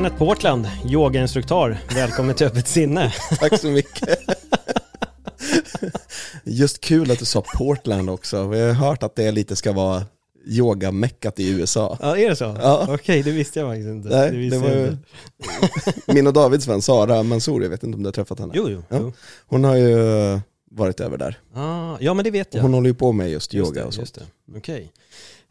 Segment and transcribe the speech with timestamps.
[0.00, 1.78] Kenneth Portland, yogainstruktör.
[1.94, 3.14] Välkommen till Öppet sinne.
[3.40, 4.18] Tack så mycket.
[6.44, 8.48] Just kul att du sa Portland också.
[8.48, 10.02] Vi har hört att det lite ska vara
[10.46, 11.98] yogameckat i USA.
[12.00, 12.56] Ja, är det så?
[12.62, 12.86] Ja.
[12.94, 14.08] Okej, det visste jag faktiskt inte.
[14.08, 14.96] Nej, visste det var ju
[16.14, 18.52] min och Davids vän Sara Mansour, jag vet inte om du har träffat henne?
[18.56, 18.82] Jo, jo.
[18.88, 18.96] Ja.
[19.00, 19.12] jo.
[19.46, 19.96] Hon har ju
[20.70, 21.38] varit över där.
[21.54, 22.62] Ah, ja, men det vet jag.
[22.62, 24.00] Hon håller ju på med just Just yoga det, och så.
[24.00, 24.22] just det.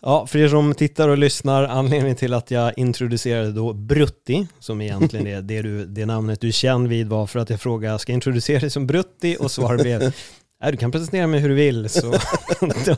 [0.01, 4.81] Ja, för er som tittar och lyssnar, anledningen till att jag introducerade då Brutti, som
[4.81, 7.99] egentligen är det, du, det namnet du är känd vid, var för att jag frågade,
[7.99, 9.37] ska jag introducera dig som Brutti?
[9.39, 9.99] Och svaret blev,
[10.61, 11.89] nej du kan presentera mig hur du vill.
[11.89, 12.11] Så
[12.85, 12.95] då,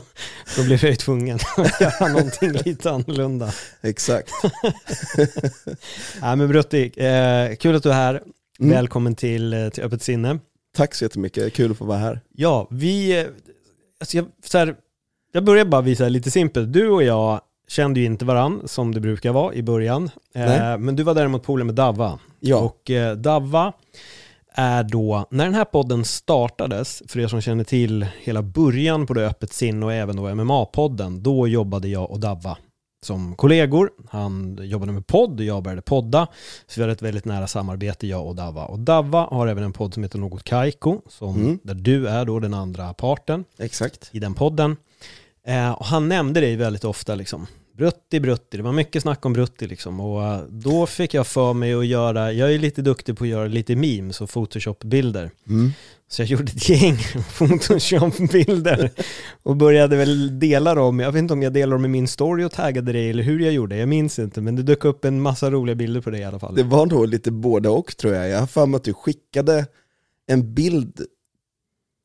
[0.56, 3.52] då blev jag ju tvungen att göra någonting lite annorlunda.
[3.80, 4.30] Exakt.
[6.20, 8.22] Nej men Brutti, eh, kul att du är här.
[8.60, 8.70] Mm.
[8.70, 10.38] Välkommen till, eh, till Öppet sinne.
[10.76, 12.20] Tack så jättemycket, kul att få vara här.
[12.34, 13.26] Ja, vi, eh,
[14.00, 14.74] alltså jag, så här,
[15.32, 16.72] jag börjar bara visa lite simpelt.
[16.72, 20.10] Du och jag kände ju inte varann som det brukar vara i början.
[20.34, 22.18] Eh, men du var däremot polare med Davva.
[22.40, 23.72] Ja, Och eh, Davva
[24.54, 29.14] är då, när den här podden startades, för er som känner till hela början på
[29.14, 32.56] det Öppet sinne och även då MMA-podden, då jobbade jag och Davva
[33.04, 33.90] som kollegor.
[34.08, 36.26] Han jobbade med podd och jag började podda.
[36.66, 38.64] Så vi hade ett väldigt nära samarbete, jag och Davva.
[38.64, 41.58] Och Davva har även en podd som heter Något Kaiko, som, Mm.
[41.62, 44.10] där du är då den andra parten exakt.
[44.12, 44.76] i den podden.
[45.46, 47.46] Eh, och han nämnde dig väldigt ofta liksom.
[47.76, 50.00] Brutti, Brutti, det var mycket snack om Brutti liksom.
[50.00, 53.30] Och eh, då fick jag för mig att göra, jag är lite duktig på att
[53.30, 55.30] göra lite memes och Photoshop-bilder.
[55.48, 55.72] Mm.
[56.08, 56.96] Så jag gjorde ett gäng
[57.38, 58.90] Photoshop-bilder
[59.42, 61.00] och började väl dela dem.
[61.00, 63.40] Jag vet inte om jag delade dem i min story och taggade dig eller hur
[63.40, 63.76] jag gjorde.
[63.76, 66.38] Jag minns inte, men det dök upp en massa roliga bilder på dig i alla
[66.38, 66.54] fall.
[66.54, 68.28] Det var nog lite både och tror jag.
[68.28, 69.66] Jag har för mig att du skickade
[70.26, 71.00] en bild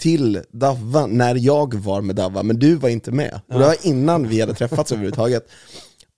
[0.01, 3.39] till Davva när jag var med Davva, men du var inte med.
[3.47, 5.47] Och det var innan vi hade träffats överhuvudtaget.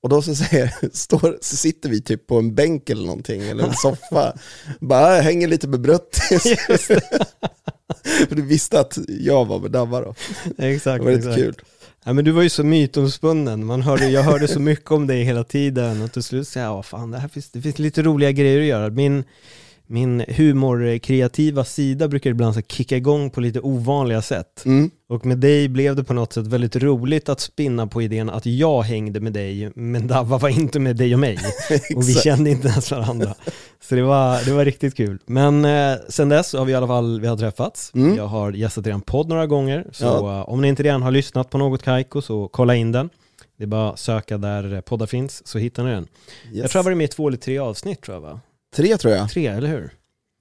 [0.03, 3.63] Och då så, säger, står, så sitter vi typ på en bänk eller någonting, eller
[3.63, 4.33] en soffa.
[4.79, 6.43] Bara "Jag hänger lite med Bruttis.
[8.29, 10.15] För du visste att jag var med Davva då.
[10.57, 11.35] Exakt, Det var lite exakt.
[11.45, 11.55] kul.
[12.03, 15.23] Ja, men du var ju så mytomspunnen, Man hörde, jag hörde så mycket om dig
[15.23, 18.01] hela tiden och till slut sa jag, "Ja, fan, det här finns, det finns lite
[18.01, 18.89] roliga grejer att göra.
[18.89, 19.23] Min,
[19.91, 24.65] min humorkreativa sida brukar ibland så kicka igång på lite ovanliga sätt.
[24.65, 24.91] Mm.
[25.09, 28.45] Och med dig blev det på något sätt väldigt roligt att spinna på idén att
[28.45, 31.37] jag hängde med dig, men Davva var inte med dig och mig.
[31.95, 33.33] Och vi kände inte ens varandra.
[33.81, 35.17] Så det var, det var riktigt kul.
[35.25, 37.91] Men eh, sen dess har vi i alla fall vi har träffats.
[37.95, 38.15] Mm.
[38.15, 39.85] Jag har gästat er podd några gånger.
[39.91, 40.39] Så Ja.
[40.39, 43.09] eh, om ni inte redan har lyssnat på något Kaiko så kolla in den.
[43.57, 46.07] Det är bara att söka där poddar finns så hittar ni den.
[46.51, 46.71] Jag Yes.
[46.71, 48.39] tror jag har varit med i två eller tre avsnitt tror jag va?
[48.75, 49.29] Tre tror jag.
[49.29, 49.93] Tre, eller hur?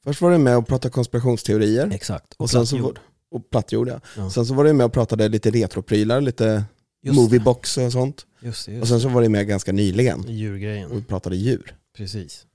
[0.04, 1.90] Först var du med och pratade konspirationsteorier.
[1.94, 2.34] Exakt.
[2.36, 2.98] Och sen så plattjord.
[3.30, 4.00] Och plattjord ja.
[4.16, 4.30] Ja.
[4.30, 6.64] Sen så var du med och pratade lite retroprylar, lite
[7.02, 8.26] Just moviebox och sånt.
[8.40, 10.24] Just det, just Och sen så var du med ganska nyligen.
[10.28, 10.90] Djurgrejen.
[10.90, 11.74] och pratade djur.
[11.96, 12.46] Precis.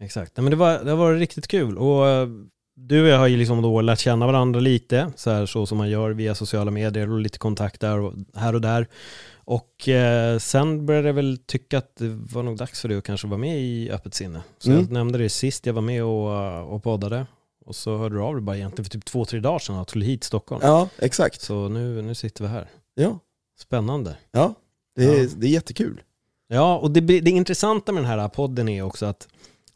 [0.00, 0.36] Exakt.
[0.36, 1.78] Nej, men det, var, det har varit riktigt kul.
[1.78, 2.28] Och eh,
[2.76, 5.78] du och jag har ju liksom då lärt känna varandra lite, så, här, så som
[5.78, 8.88] man gör via sociala medier och lite kontakt där och här och där.
[9.50, 13.04] Och eh, sen började jag väl tycka att det var nog dags för dig att
[13.04, 14.42] kanske vara med i Öppet sinne.
[14.58, 14.82] Så Mm.
[14.82, 17.26] jag nämnde det sist jag var med och, eh, och poddade.
[17.66, 19.88] Och så hörde du av dig bara egentligen för typ två, tre dagar sedan att
[19.88, 20.60] du hit Stockholm.
[20.64, 21.40] Ja, exakt.
[21.40, 22.68] Så nu, nu sitter vi här.
[22.94, 23.18] Ja,
[23.60, 24.16] Spännande.
[24.30, 24.54] ja.
[24.96, 25.28] Det, är, Ja.
[25.36, 26.00] det är jättekul.
[26.48, 29.28] Ja, och det, det intressanta med den här podden är också att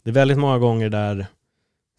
[0.03, 1.27] det är väldigt många gånger där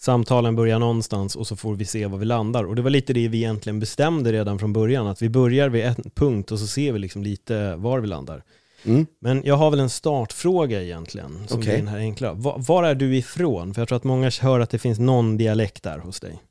[0.03, 2.63] samtalen börjar någonstans och så får vi se var vi landar.
[2.63, 5.86] Och det var lite det vi egentligen bestämde redan från början, att vi börjar vid
[5.86, 8.44] en punkt och så ser vi liksom lite var vi landar.
[8.86, 9.06] Mm.
[9.22, 11.74] Men jag har väl en startfråga egentligen, som Okej.
[11.74, 12.33] är den här enkla.
[12.33, 13.74] Var, var är du ifrån?
[13.74, 16.42] För jag tror att många hör att det finns någon dialekt där hos dig.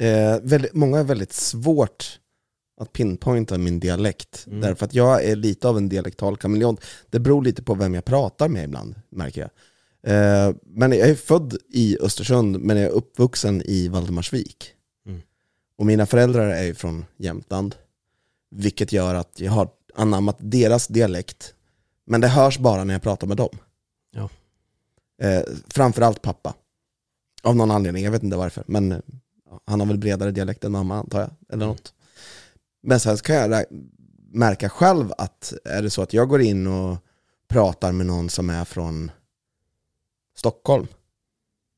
[0.00, 2.18] Eh, väldigt, många är väldigt svårt
[2.80, 4.44] att pinpointa min dialekt.
[4.46, 4.60] Mm.
[4.60, 6.84] Därför att jag är lite av en dialektal kameleont.
[7.10, 9.50] Det beror lite på vem jag pratar med ibland, märker jag.
[10.06, 14.74] Eh, men jag är född i Östersund, men jag är uppvuxen i Valdemarsvik.
[15.06, 15.20] Mm.
[15.76, 17.74] Och mina föräldrar är ju från Jämtland.
[18.50, 21.54] Vilket gör att jag har anammat deras dialekt.
[22.06, 23.58] Men det hörs bara när jag pratar med dem.
[24.10, 24.28] Ja.
[25.22, 26.54] Eh, framförallt pappa.
[27.42, 28.64] Av någon anledning, jag vet inte varför.
[28.66, 28.98] Men eh,
[29.66, 31.94] Han har väl bredare dialekt än mamma antar jag, eller något.
[32.82, 33.64] Men sen kan jag
[34.32, 36.98] märka själv att är det så att jag går in och
[37.48, 39.10] pratar med någon som är från
[40.36, 40.86] Stockholm,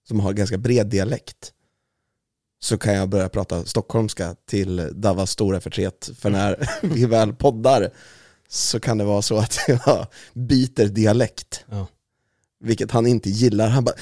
[0.08, 1.52] som har ganska bred dialekt,
[2.62, 6.10] så kan jag börja prata stockholmska till Davas stora förtret.
[6.18, 7.90] För när vi väl poddar
[8.48, 11.64] så kan det vara så att jag byter dialekt.
[11.70, 11.86] Ja.
[12.60, 13.68] Vilket han inte gillar.
[13.68, 13.94] Han bara,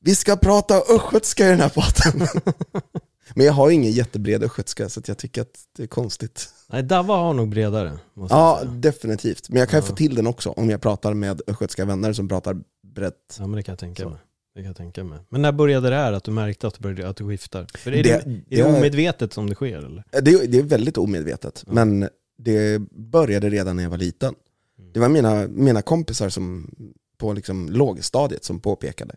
[0.00, 2.28] vi ska prata östgötska i den här podden.
[3.34, 6.48] Men jag har ju ingen jättebred östgötska så jag tycker att det är konstigt.
[6.68, 7.98] Nej, Dava har nog bredare.
[8.30, 9.48] Ja, definitivt.
[9.48, 9.88] Men jag kan ju Ja.
[9.88, 12.56] få till den också om jag pratar med östgötska vänner som pratar
[12.94, 13.36] brett.
[13.38, 14.08] ja, men det kan jag tänka Så.
[14.10, 14.18] mig.
[14.54, 15.18] Det kan jag tänka mig.
[15.28, 17.66] Men när började det här att du märkte att du, började, att du skiftar?
[17.78, 20.04] För är det, Det- är det det- omedvetet som det sker eller?
[20.22, 21.72] Det är, det är väldigt omedvetet, Ja.
[21.72, 22.08] men
[22.38, 24.34] det började redan när jag var liten.
[24.78, 24.92] Mm.
[24.92, 26.70] Det var mina, mina kompisar som
[27.16, 29.14] på liksom lågstadiet som påpekade.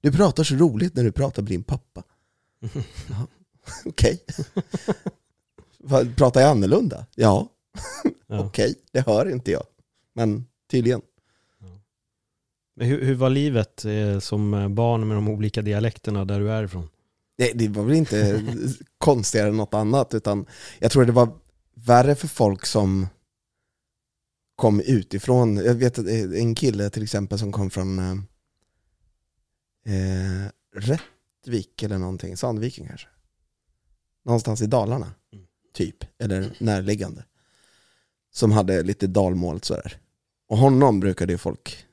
[0.00, 2.02] Du pratar så roligt när du pratar med din pappa.
[3.84, 4.24] Okej.
[6.16, 7.06] Pratar jag annorlunda?
[7.14, 7.48] Ja,
[8.26, 8.40] Ja.
[8.46, 8.74] okej.
[8.92, 9.64] Det hör inte jag.
[10.14, 11.00] Men tydligen.
[12.80, 16.88] Hur, hur var livet eh, som barn med de olika dialekterna där du är ifrån?
[17.38, 18.42] Det, det var väl inte
[18.98, 20.46] konstigare än något annat, utan
[20.78, 21.28] jag tror det var
[21.74, 23.06] värre för folk som
[24.56, 25.56] kom utifrån.
[25.56, 28.10] Jag vet att en kille till exempel som kom från eh,
[29.94, 33.08] eh, Rättvik eller någonting, Sandviken kanske.
[34.24, 35.46] Någonstans i Dalarna, Mm.
[35.74, 37.24] typ, eller närliggande.
[38.30, 39.98] Som hade lite dalmål sådär.
[40.48, 41.86] Och honom brukade ju folk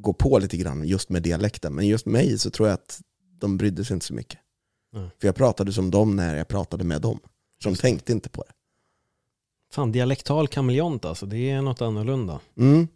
[0.00, 3.00] gå på lite grann just med dialekten, men just mig så tror jag att
[3.40, 4.38] de brydde sig inte så mycket.
[4.92, 5.10] Nej.
[5.20, 7.18] För jag pratade som dem när jag pratade med dem.
[7.62, 8.52] Så de tänkte inte på det.
[9.72, 12.40] Fan, dialektal kameleont alltså, det är något annorlunda.
[12.58, 12.88] Mm.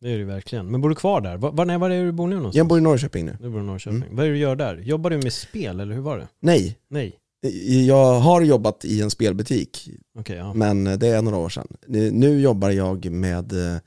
[0.00, 0.66] Det är det verkligen.
[0.66, 1.36] Men bor du kvar där?
[1.36, 2.56] Var, nej, var är du bor nu någonstans?
[2.56, 3.36] Jag bor i Norrköping nu.
[3.40, 4.02] Du bor i Norrköping.
[4.02, 4.16] Mm.
[4.16, 4.76] Vad är det du gör där?
[4.76, 6.28] Jobbar du med spel eller hur var det?
[6.40, 7.18] Nej, Nej.
[7.86, 10.54] jag har jobbat i en spelbutik, Okej, ja.
[10.54, 11.66] men det är några år sedan.
[12.12, 13.80] Nu jobbar jag med eh,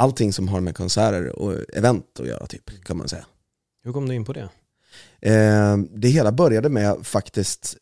[0.00, 3.26] allting som har med konserter och event att göra, typ, kan man säga.
[3.84, 4.48] Hur kom du in på det?
[5.20, 7.76] Eh, Det hela började med faktiskt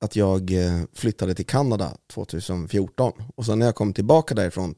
[0.00, 4.74] att jag eh, flyttade till Kanada 2014 och sen när jag kom tillbaka därifrån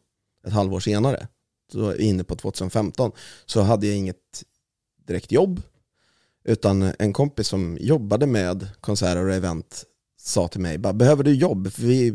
[0.46, 1.28] ett halvår senare,
[1.72, 3.12] så inne på 2015,
[3.46, 4.44] så hade jag inget
[5.06, 5.62] direkt jobb
[6.44, 9.84] utan en kompis som jobbade med konserter och event
[10.20, 11.72] sa till mig, behöver du jobb?
[11.72, 12.14] För vi,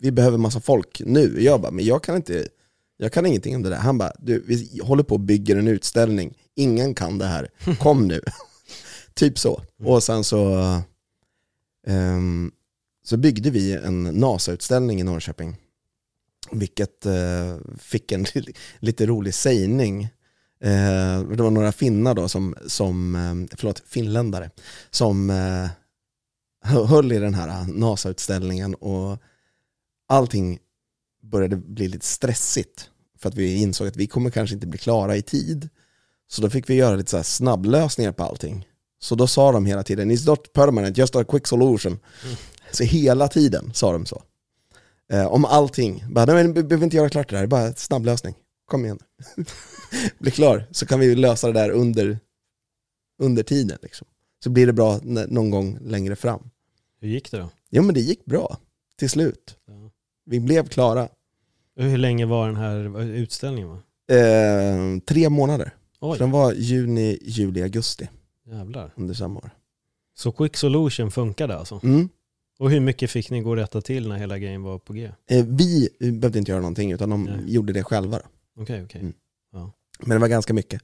[0.00, 1.42] vi behöver massa folk nu.
[1.42, 2.48] Jag bara, men jag kan inte,
[2.96, 3.76] jag kan ingenting om det där.
[3.76, 7.48] Han bara, du, vi håller på och bygger en utställning, ingen kan det här,
[7.78, 8.20] kom nu.
[9.14, 9.62] typ så.
[9.84, 10.58] Och sen så,
[11.86, 12.52] um,
[13.04, 15.56] så byggde vi en NASA-utställning i Norrköping.
[16.52, 18.26] Vilket uh, fick en
[18.78, 20.04] lite rolig sägning.
[20.64, 24.50] Uh, det var några finnar då som, som eh, förlåt, finländare,
[24.90, 25.68] som uh,
[26.62, 29.18] höll i den här NASA-utställningen och
[30.08, 30.58] allting
[31.30, 35.16] började bli lite stressigt för att vi insåg att vi kommer kanske inte bli klara
[35.16, 35.68] i tid.
[36.28, 38.68] Så då fick vi göra lite så snabblösningar på allting.
[38.98, 41.98] Så då sa de hela tiden, it's not permanent, just a quick solution.
[42.72, 44.22] Så hela tiden sa de så.
[45.12, 48.34] Eh, om allting, bara, nej men vi behöver inte göra klart det här, bara snabblösning.
[48.64, 48.98] Kom igen.
[50.18, 52.18] Bli klar, så kan vi lösa det där under,
[53.18, 53.78] under tiden.
[53.82, 54.06] Liksom.
[54.44, 56.50] Så blir det bra någon gång längre fram.
[57.00, 57.50] Hur gick det då?
[57.70, 58.58] Jo men det gick bra,
[58.96, 59.56] till slut.
[59.66, 59.90] Ja.
[60.24, 61.08] Vi blev klara.
[61.76, 63.68] Hur länge var den här utställningen?
[63.68, 63.78] Va?
[64.16, 65.70] Eh, tre månader.
[66.00, 68.08] Så Oj, den var juni, juli, augusti
[68.46, 68.92] jävlar.
[68.96, 69.50] under samma år.
[70.14, 71.80] Så Quick Solution funkade alltså?
[71.82, 72.08] Mm.
[72.58, 75.10] Och hur mycket fick ni gå och rätta till när hela grejen var på G?
[75.30, 77.34] Eh, vi behövde inte göra någonting utan de Nej.
[77.46, 78.20] gjorde det själva.
[78.60, 79.00] Okej, okej.
[79.00, 79.12] Mm.
[80.00, 80.82] Men det var ganska mycket.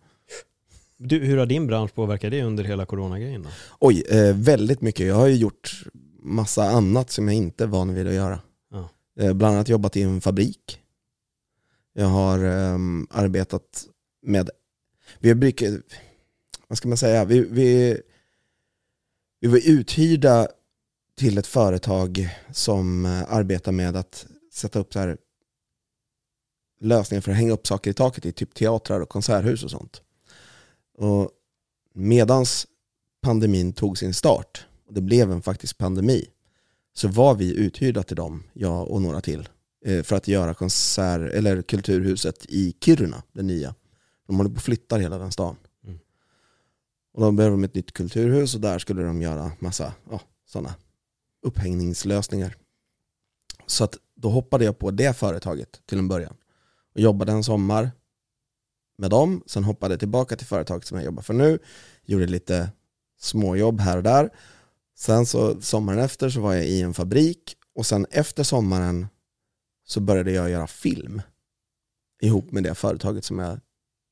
[0.97, 3.49] Du, hur har din bransch påverkat det under hela coronagrejen då?
[3.81, 5.07] Oj, eh, väldigt mycket.
[5.07, 5.83] Jag har ju gjort
[6.23, 8.41] massa annat som jag inte är van vid att göra.
[8.71, 8.89] Ja.
[9.21, 10.79] Eh, bland annat jobbat i en fabrik.
[11.93, 13.89] Jag har um, arbetat
[14.23, 14.51] med,
[15.19, 15.83] vi brukar,
[16.69, 18.01] vad ska man säga, vi, vi,
[19.41, 20.49] vi var uthyrda
[21.15, 25.19] till ett företag som eh, arbetar med att sätta upp så här
[26.81, 30.03] lösningar för att hänga upp saker i taket i typ teatrar och konserthus och sånt.
[30.99, 31.31] Och
[31.93, 32.67] medans
[33.23, 36.27] pandemin tog sin start, och det blev en faktisk pandemi,
[36.95, 39.49] så var vi uthyrda till dem, jag och några till,
[39.85, 43.75] för att göra konsert, eller kulturhuset i Kiruna, det nya.
[44.27, 45.57] De håller på att flytta hela den stan.
[45.85, 45.99] Mm.
[47.13, 50.75] Och då behöver de ett nytt kulturhus och där skulle de göra massa ja, sådana
[51.43, 52.57] upphängningslösningar.
[53.67, 56.37] Så att då hoppade jag på det företaget till en början.
[56.95, 57.91] Och jobbade en sommar
[58.99, 61.59] med dem, sen hoppade jag tillbaka till företaget som jag jobbar för nu,
[62.05, 62.71] gjorde lite
[63.21, 64.31] småjobb här och där.
[64.97, 69.07] Sen så sommaren efter så var jag i en fabrik och sen efter sommaren
[69.93, 71.23] så började jag göra film
[72.23, 73.61] ihop med det företaget som jag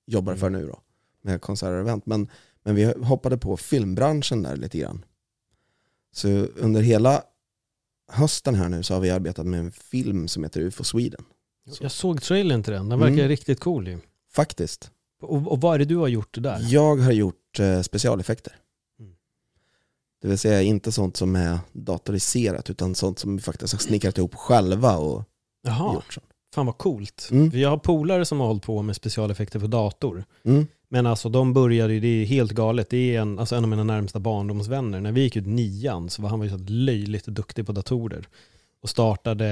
[0.06, 0.80] jobbar för nu då,
[1.22, 2.06] med konserter och event.
[2.06, 2.28] Men,
[2.62, 5.04] men vi hoppade på filmbranschen där lite grann.
[6.12, 7.22] Så under hela
[8.12, 11.24] hösten här nu så har vi arbetat med en film som heter UFO Sweden.
[11.70, 11.84] Så.
[11.84, 13.28] Jag såg trailern till den, den verkar Mm.
[13.28, 13.98] riktigt cool ju.
[14.32, 14.90] Faktiskt.
[15.22, 16.66] Och, och vad är det du har gjort där?
[16.68, 18.56] Jag har gjort eh, specialeffekter.
[18.98, 19.12] Mm.
[20.22, 24.18] Det vill säga inte sånt som är datoriserat utan sånt som vi faktiskt har snickrat
[24.18, 25.24] ihop själva och
[25.62, 26.02] Jaha.
[26.10, 26.20] Så.
[26.54, 27.28] fan vad coolt.
[27.30, 27.50] Mm.
[27.50, 30.24] För Jag har polare som har hållit på med specialeffekter på dator.
[30.44, 30.66] Mm.
[30.88, 32.90] Men alltså de började ju, det är helt galet.
[32.90, 35.00] Det är en, alltså en av mina närmsta barndomsvänner.
[35.00, 38.28] När vi gick ut nian så var han var ju så löjligt duktig på datorer.
[38.82, 39.48] Och startade,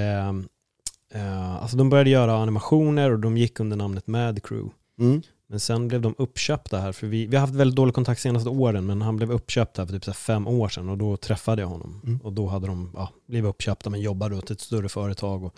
[1.13, 4.75] eh, alltså de började göra animationer och de gick under namnet Mad Crew.
[4.99, 5.21] Mm.
[5.51, 8.49] Men sen blev de uppköpta här, för vi, vi har haft väldigt dålig kontakt senaste
[8.49, 11.61] åren, men han blev uppköpt här för typ så fem år sedan och då träffade
[11.61, 12.01] jag honom.
[12.05, 12.19] Mm.
[12.23, 15.55] Och då hade de ja, blivit uppköpta men jobbade åt ett större företag och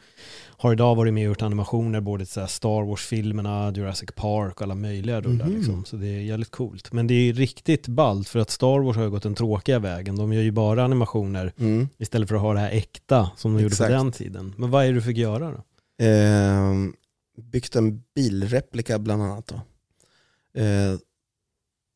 [0.57, 4.61] har idag varit med och gjort animationer, både till så Star Wars-filmerna, Jurassic Park och
[4.61, 5.55] alla möjliga rullar Mhm.
[5.57, 5.85] liksom.
[5.85, 6.93] Så det är jävligt coolt.
[6.93, 10.15] Men det är riktigt ballt för att Star Wars har ju gått den tråkiga vägen.
[10.15, 11.89] De gör ju bara animationer Mm.
[11.97, 13.89] istället för att ha det här äkta som de gjorde Exakt.
[13.89, 14.53] på den tiden.
[14.57, 15.63] Men vad är det du fick göra då?
[16.05, 16.73] Eh,
[17.51, 19.61] byggt en bilreplika bland annat då.
[20.53, 20.97] Eh,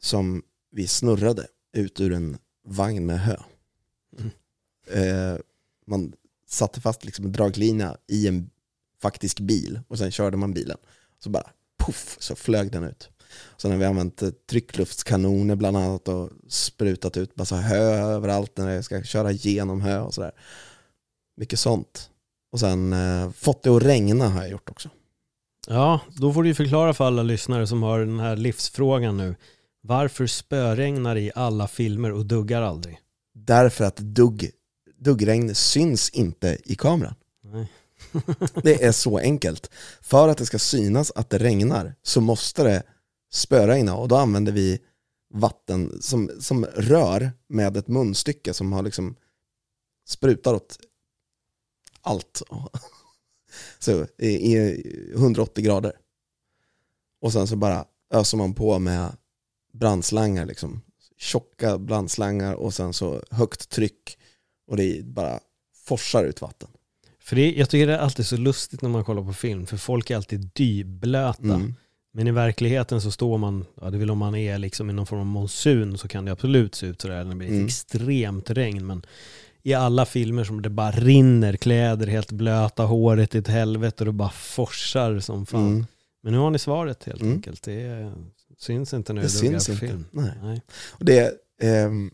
[0.01, 3.37] som vi snurrade ut ur en vagn med hö.
[4.19, 4.31] Mm.
[4.87, 5.39] Eh,
[5.87, 6.13] man
[6.47, 8.49] satte fast liksom en draglina i en
[9.01, 10.77] faktisk bil och sen körde man bilen.
[11.19, 13.09] Så bara puff så flög den ut.
[13.57, 18.69] Sen har vi använt eh, tryckluftskanoner bland annat och sprutat ut massa hö överallt när
[18.69, 20.31] jag ska köra igenom hö och sådär.
[21.37, 22.09] Mycket sånt.
[22.51, 24.89] Och sen eh, fått det att regna har jag gjort också.
[25.67, 29.35] Ja, då får du förklara för alla lyssnare som har den här livsfrågan nu.
[29.81, 32.99] Varför spöregnar det i alla filmer och duggar aldrig?
[33.33, 34.51] Därför att dugg,
[34.99, 37.15] duggregn syns inte i kameran.
[37.43, 37.71] Nej.
[38.63, 39.69] Det är så enkelt.
[40.01, 42.83] För att det ska synas att det regnar så måste det
[43.33, 44.79] spöregna och då använder vi
[45.33, 49.15] vatten som, som rör med ett munstycke som har liksom
[50.07, 50.77] sprutar åt
[52.01, 52.41] allt.
[53.79, 54.83] Så i, i
[55.15, 55.93] 180 grader.
[57.21, 59.11] Och sen så bara öser man på med
[59.73, 60.81] brandslangar liksom.
[61.17, 64.17] Tjocka brandslangar och sen så högt tryck
[64.67, 65.39] och det bara
[65.85, 66.69] forsar ut vatten.
[67.19, 69.77] För det, jag tycker det är alltid så lustigt när man kollar på film, för
[69.77, 71.43] folk är alltid dyblöta.
[71.43, 71.73] Mm.
[72.13, 75.05] Men i verkligheten så står man, ja det väl om man är liksom i någon
[75.05, 77.65] form av monsun så kan det absolut se ut sådär när det blir Mm.
[77.65, 78.85] extremt regn.
[78.85, 79.05] Men
[79.65, 84.05] i alla filmer som det bara rinner kläder helt blöta, håret i ett helvete och
[84.05, 85.67] det bara forsar som fan.
[85.67, 85.85] Mm.
[86.23, 87.33] Men nu har ni svaret helt Mm.
[87.33, 87.63] enkelt.
[87.63, 88.11] Det
[88.57, 89.87] syns inte när Det syns inte.
[89.87, 90.05] film.
[90.11, 90.31] Nej.
[90.41, 90.61] Nej.
[90.91, 92.11] Och det, ehm,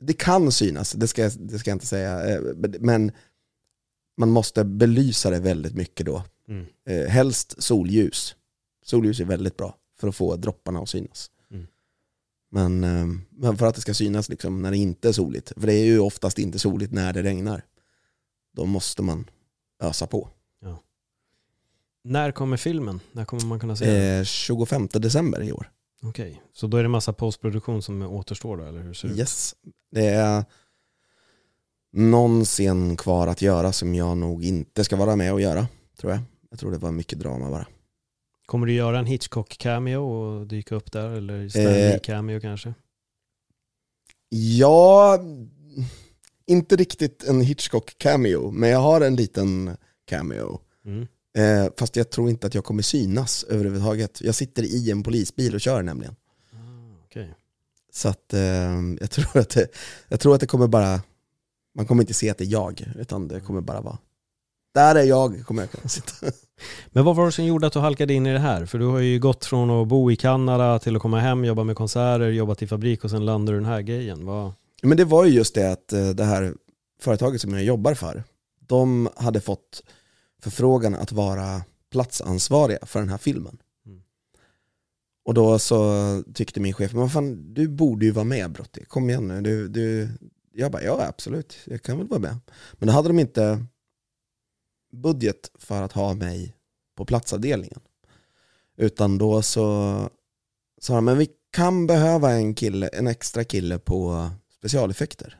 [0.00, 2.40] det kan synas, det ska, det ska jag inte säga, eh,
[2.80, 3.12] men
[4.16, 6.22] man måste belysa det väldigt mycket då.
[6.48, 6.66] Mm.
[6.88, 8.36] Eh, helst solljus.
[8.84, 11.30] Solljus är väldigt bra för att få dropparna att synas.
[12.52, 15.66] Men, ehm, men för att det ska synas liksom när det inte är soligt, för
[15.66, 17.64] det är ju oftast inte soligt när det regnar,
[18.56, 19.30] då måste man
[19.82, 20.28] ösa på.
[22.04, 23.00] När kommer filmen?
[23.12, 24.18] När kommer man kunna se den?
[24.18, 25.70] Eh, 25 december i år.
[26.02, 29.14] Okej, så då är det massa postproduktion som återstår då, eller hur ser det?
[29.14, 29.54] Yes.
[29.90, 30.44] Det är
[31.92, 35.66] någon scen kvar att göra som jag nog inte ska vara med och göra,
[36.00, 36.20] tror jag.
[36.50, 37.66] Jag tror det var mycket drama bara.
[38.52, 41.10] Kommer du göra en Hitchcock-cameo och dyka upp där?
[41.10, 42.40] Eller Stanley Eh.
[42.40, 42.74] kanske?
[44.28, 45.18] Ja,
[46.46, 50.60] inte riktigt en Hitchcock-cameo, men jag har en liten cameo.
[50.84, 51.06] Mm.
[51.38, 54.20] Eh, fast jag tror inte att jag kommer synas överhuvudtaget.
[54.20, 56.16] Jag sitter i en polisbil och kör nämligen.
[56.52, 57.34] Ah, Okej.
[57.92, 58.40] Så att eh,
[59.00, 59.68] jag, tror att det,
[60.08, 61.02] jag tror att det kommer bara,
[61.74, 63.98] man kommer inte se att det är jag, utan det kommer bara vara,
[64.74, 66.12] där är jag, kommer jag kunna sitta.
[66.88, 68.66] Men vad var det som gjorde att du halkade in i det här?
[68.66, 71.64] För du har ju gått från att bo i Kanada till att komma hem, jobba
[71.64, 74.26] med konserter, jobbat i fabrik och sen landar du den här grejen.
[74.26, 74.52] Vad...
[74.82, 76.54] Men det var ju just det att eh, det här
[77.00, 78.24] företaget som jag jobbar för,
[78.66, 79.82] de hade fått
[80.42, 83.58] förfrågan att vara platsansvariga för den här filmen.
[83.86, 84.02] Mm.
[85.24, 89.10] Och då så tyckte min chef, men fan, du borde ju vara med Brotti, kom
[89.10, 89.40] igen nu.
[89.40, 90.08] Du, du.
[90.54, 92.36] Jag bara, ja absolut, jag kan väl vara med.
[92.72, 93.66] Men då hade de inte
[94.92, 96.56] budget för att ha mig
[96.96, 97.80] på platsavdelningen.
[98.76, 100.10] Utan då så
[100.80, 105.38] sa de, men vi kan behöva en kille, en extra kille på specialeffekter.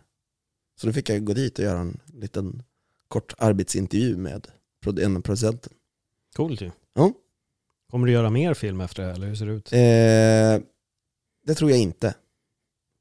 [0.81, 2.63] Så då fick jag gå dit och göra en liten
[3.09, 4.47] kort arbetsintervju med
[5.01, 5.73] en av producenten.
[6.37, 6.71] Coolt ju.
[6.95, 7.13] Ja.
[7.91, 9.73] Kommer du göra mer film efter det här, eller hur ser det ut?
[9.73, 10.69] Eh,
[11.47, 12.15] det tror jag inte.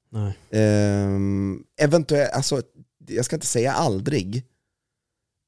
[0.10, 0.38] Nej.
[0.50, 2.62] Ehm, eventuellt, alltså
[3.08, 4.46] jag ska inte säga aldrig.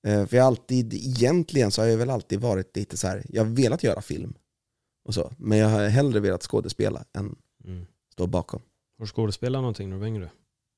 [0.07, 3.45] Eh, för jag alltid, egentligen så har jag väl alltid varit lite så här, jag
[3.45, 4.33] har velat göra film.
[5.05, 7.85] Och så, men jag har hellre velat skådespela än Mm.
[8.11, 8.61] stå bakom.
[8.97, 10.31] Har du skådespelat någonting när du var yngre?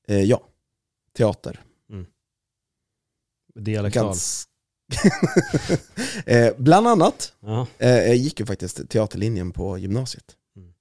[0.08, 0.48] Eh, ja,
[1.16, 1.64] teater.
[3.54, 4.04] Dialektal?
[4.06, 4.48] Gans...
[6.26, 7.32] eh, bland annat.
[7.40, 7.66] Ja.
[7.78, 10.36] Eh, jag gick ju faktiskt teaterlinjen på gymnasiet.
[10.56, 10.72] Mm.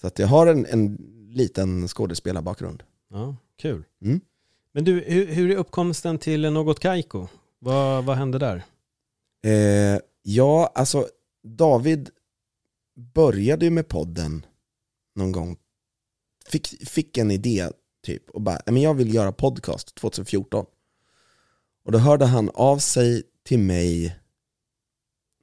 [0.00, 0.96] Så att jag har en, en
[1.30, 2.82] liten skådespelarbakgrund.
[3.10, 3.84] ja, kul.
[4.02, 4.20] Mm.
[4.72, 7.28] Men du, hur, hur är uppkomsten till Något Kaiko?
[7.58, 8.64] Vad, vad hände där?
[9.44, 11.08] Eh, ja, alltså
[11.42, 12.10] David
[13.14, 14.46] började ju med podden
[15.14, 15.56] någon gång.
[16.46, 17.68] Fick, fick en idé
[18.02, 20.66] typ och bara, "Nej, men jag vill göra podcast 2014.
[21.84, 24.16] Och då hörde han av sig till mig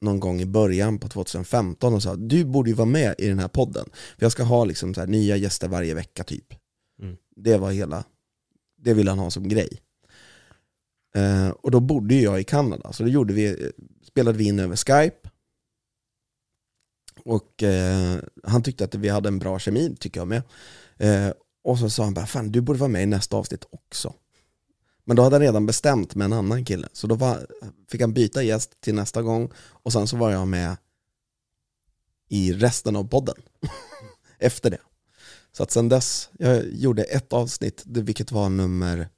[0.02, 3.40] någon gång i början på 2015 och sa du borde ju vara med i den
[3.40, 3.90] här podden.
[3.94, 6.54] För jag ska ha liksom så här nya gäster varje vecka typ.
[7.02, 7.18] Mm.
[7.36, 8.04] Det var hela,
[8.88, 9.82] det ville han ha som grej.
[11.16, 13.72] Eh, och då bodde jag i Kanada, så då gjorde vi,
[14.08, 15.30] spelade vi in över Skype.
[17.26, 20.42] Och eh, han tyckte att vi hade en bra kemi, tycker jag med.
[20.98, 24.14] Eh, och så sa han bara, fan du borde vara med i nästa avsnitt också.
[25.04, 27.48] Men då hade han redan bestämt med en annan kille, så då var,
[27.92, 30.78] fick han byta gäst till nästa gång och sen så var jag med
[32.30, 33.36] i resten av podden
[34.40, 34.82] efter det.
[35.58, 39.10] Så att sen dess, jag gjorde ett avsnitt, vilket var nummer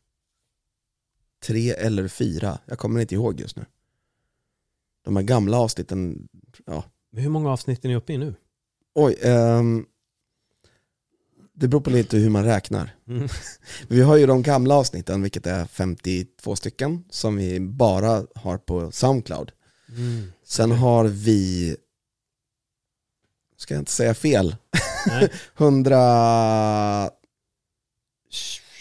[1.44, 3.66] tre eller fyra, jag kommer inte ihåg just nu.
[5.06, 6.28] De här gamla avsnitten,
[6.66, 8.36] ja, Men Hur många avsnitt är ni uppe i nu?
[8.96, 9.86] oj, ehm,
[11.54, 12.96] det beror på lite hur man räknar.
[13.08, 13.28] Mm.
[13.88, 18.92] Vi har ju de gamla avsnitten, vilket är 52 stycken, som vi bara har på
[18.92, 19.52] Soundcloud.
[19.90, 20.32] Mm.
[20.44, 21.76] Sen har vi,
[23.60, 24.56] ska jag inte säga fel,
[25.08, 25.30] Nej.
[25.58, 25.96] 100,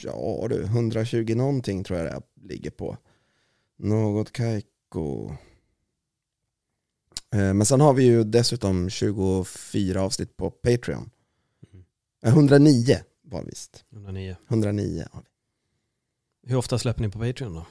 [0.02, 2.96] ja du, 120 någonting tror jag det ligger på.
[3.76, 5.36] Något kajko.
[7.32, 11.10] Eh, Men sen har vi ju dessutom 24 avsnitt på Patreon.
[11.72, 11.84] Mm.
[12.22, 13.84] Eh, 109 var visst.
[13.92, 14.36] 109.
[14.48, 15.28] 109 har vi.
[16.50, 17.66] Hur ofta släpper ni på Patreon då?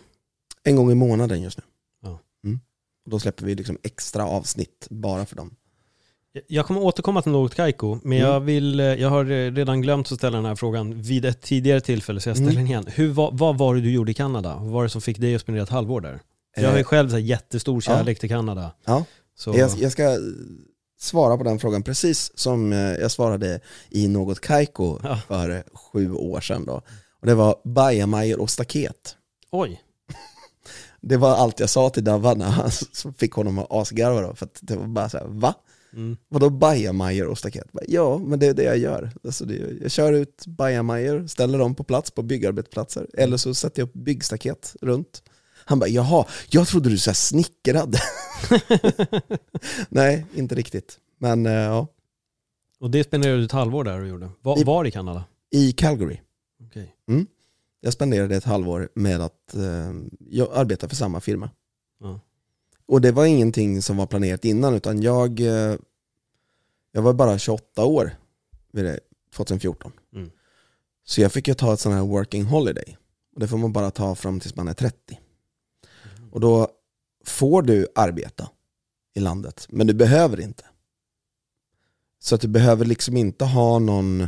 [0.63, 1.63] En gång i månaden just nu.
[2.01, 2.19] Ja.
[2.43, 2.59] Mm.
[3.05, 5.55] Och då släpper vi liksom extra avsnitt bara för dem.
[6.47, 8.29] Jag kommer återkomma till något Kaiko, men Mm.
[8.31, 11.41] jag, vill, eh, jag har eh, redan glömt att ställa den här frågan vid ett
[11.41, 12.63] tidigare tillfälle, så jag ställer Mm.
[12.63, 12.85] den igen.
[12.87, 14.55] Hur, vad, vad var det du gjorde i Kanada?
[14.55, 16.19] Vad var det som fick dig att spendera ett halvår där?
[16.55, 18.71] Jag har ju Eh, själv så jättestor kärlek till Kanada.
[18.85, 19.05] Ja.
[19.37, 20.17] Så, Jag, jag ska
[20.99, 25.19] svara på den frågan precis som eh, jag svarade i något kajko Ja.
[25.27, 26.65] för eh, sju år sedan.
[26.65, 26.81] Då.
[27.21, 29.15] Och det var bajamajor och staket.
[29.51, 29.81] Oj,
[31.01, 32.71] Det var allt jag sa till Davva när han
[33.17, 35.53] fick honom att asgarva då, för att det var bara så här, va?
[35.97, 36.17] Mm.
[36.29, 37.67] Vadå bajamajor och staket?
[37.87, 39.11] Ja, men det är det jag gör.
[39.23, 43.81] Alltså det, jag kör ut bajamajor, ställer dem på plats på byggarbetsplatser, eller så sätter
[43.81, 45.23] jag upp byggstaket runt.
[45.65, 47.99] Han bara, jaha, jag trodde du så här snickrade.
[49.89, 50.99] Nej, inte riktigt.
[51.17, 51.87] Men eh, ja,
[52.79, 54.29] och det spenderade du ett halvår där och gjorde.
[54.41, 55.23] Var, I- var i Kanada?
[55.51, 56.19] i Calgary.
[56.67, 56.93] Okej.
[57.81, 59.93] Jag spenderade ett halvår med att eh,
[60.29, 61.49] jag arbetar för samma firma.
[62.01, 62.19] Ja.
[62.87, 65.75] Och det var ingenting som var planerat innan utan jag, eh,
[66.97, 68.15] jag var bara 28 år
[68.71, 68.99] vid det,
[69.33, 69.91] 2014.
[70.15, 70.31] Mm.
[71.05, 72.97] Så jag fick ju ta ett sånt här working holiday.
[73.33, 75.19] Och det får man bara ta fram tills man är 30.
[76.31, 76.67] Och då
[77.25, 78.49] får du arbeta
[79.15, 80.65] i landet, men du behöver inte.
[82.19, 84.27] Så att du behöver liksom inte ha någon,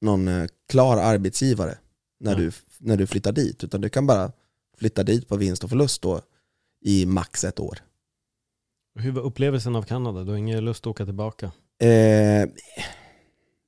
[0.00, 1.78] någon eh, klar arbetsgivare
[2.20, 2.44] när, Nej.
[2.44, 4.32] du, när du flyttar dit, utan du kan bara
[4.78, 6.20] flytta dit på vinst och förlust då
[6.80, 7.78] i max ett år.
[9.00, 10.24] Hur var upplevelsen av Kanada?
[10.24, 11.52] Du har ingen lust att åka tillbaka?
[11.78, 12.48] Eh,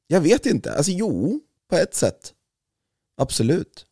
[0.07, 2.35] jag vet inte, alltså jo, på ett sätt.
[3.17, 3.87] Absolut.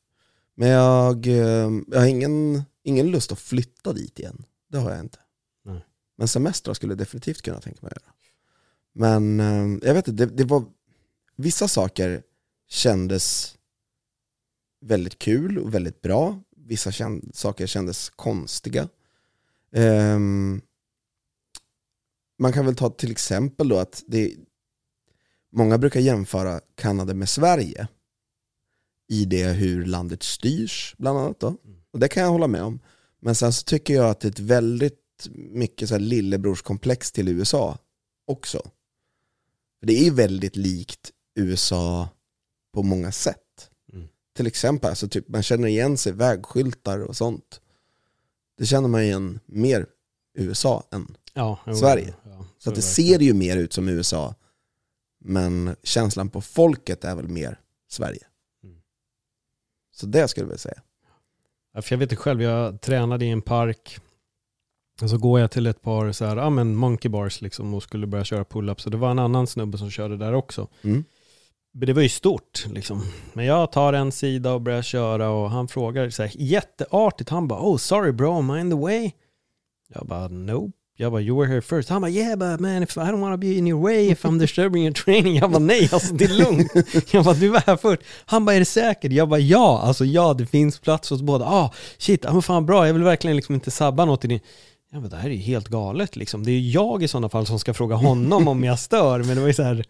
[0.55, 4.45] Men jag, eh, jag har ingen, ingen lust att flytta dit igen.
[4.69, 5.19] Det har jag inte.
[5.65, 5.85] Nej.
[6.17, 8.15] Men semestrar skulle jag definitivt kunna tänka mig att göra.
[8.93, 10.65] Men eh, jag vet inte, det, det var
[11.37, 12.23] vissa saker
[12.69, 13.57] kändes
[14.81, 16.41] väldigt kul och väldigt bra.
[16.57, 18.89] Vissa kän, saker kändes konstiga.
[19.73, 20.63] Ehm,
[22.41, 24.35] man kan väl ta till exempel då att det,
[25.53, 27.89] många brukar jämföra Kanada med Sverige
[29.09, 31.41] i det hur landet styrs bland annat.
[31.41, 31.57] Då.
[31.91, 32.81] Och det kan jag hålla med om.
[33.21, 37.29] Men sen så tycker jag att det är ett väldigt mycket så här lillebrorskomplex till
[37.29, 37.79] USA
[38.27, 38.71] också.
[39.83, 42.09] Det är väldigt likt USA
[42.73, 43.71] på många sätt.
[43.93, 44.09] Mm.
[44.37, 47.61] Till exempel, alltså typ, man känner igen sig vägskyltar och sånt.
[48.59, 49.87] Det känner man igen mer
[50.35, 52.15] USA än Ja, jo, Sverige.
[52.23, 54.35] Ja, så att det är ser ju mer ut som USA
[55.25, 58.27] Men känslan på folket är väl mer Sverige.
[58.65, 58.77] Mm.
[59.93, 60.83] Så det skulle jag väl säga.
[61.75, 63.99] Ja, för jag vet det själv, jag tränade i en park.
[65.03, 67.83] Och så går jag till ett par så här, ja, men monkey bars liksom, och
[67.83, 68.85] skulle börja köra pull-ups.
[68.85, 70.69] Och det var en annan snubbe som körde där också.
[70.83, 71.05] Mm.
[71.73, 73.03] Men det var ju stort liksom.
[73.33, 77.31] Men jag tar en sida och börjar köra och han frågar så här, jätteartigt.
[77.31, 79.13] Han bara, oh sorry bro, am I in the way?
[79.95, 80.73] Jag bara, nope.
[80.97, 81.89] Jag bara, you were here first.
[81.89, 84.25] Han bara, yeah but man, if I don't want to be in your way if
[84.25, 85.37] I'm disturbing your training.
[85.37, 86.73] Jag bara, nej alltså det är lugnt.
[87.13, 88.03] Jag bara, du var här först.
[88.27, 89.13] Han bara, är det säkert?
[89.13, 91.45] Jag bara, ja, alltså ja, det finns plats hos båda.
[91.45, 94.41] Ah, shit, ja men fan bra, jag vill verkligen liksom inte sabba något i din...
[94.93, 96.45] Ja men det här är ju helt galet liksom.
[96.45, 99.19] Det är ju jag i sådana fall som ska fråga honom om jag stör.
[99.19, 99.85] Men det var ju så här,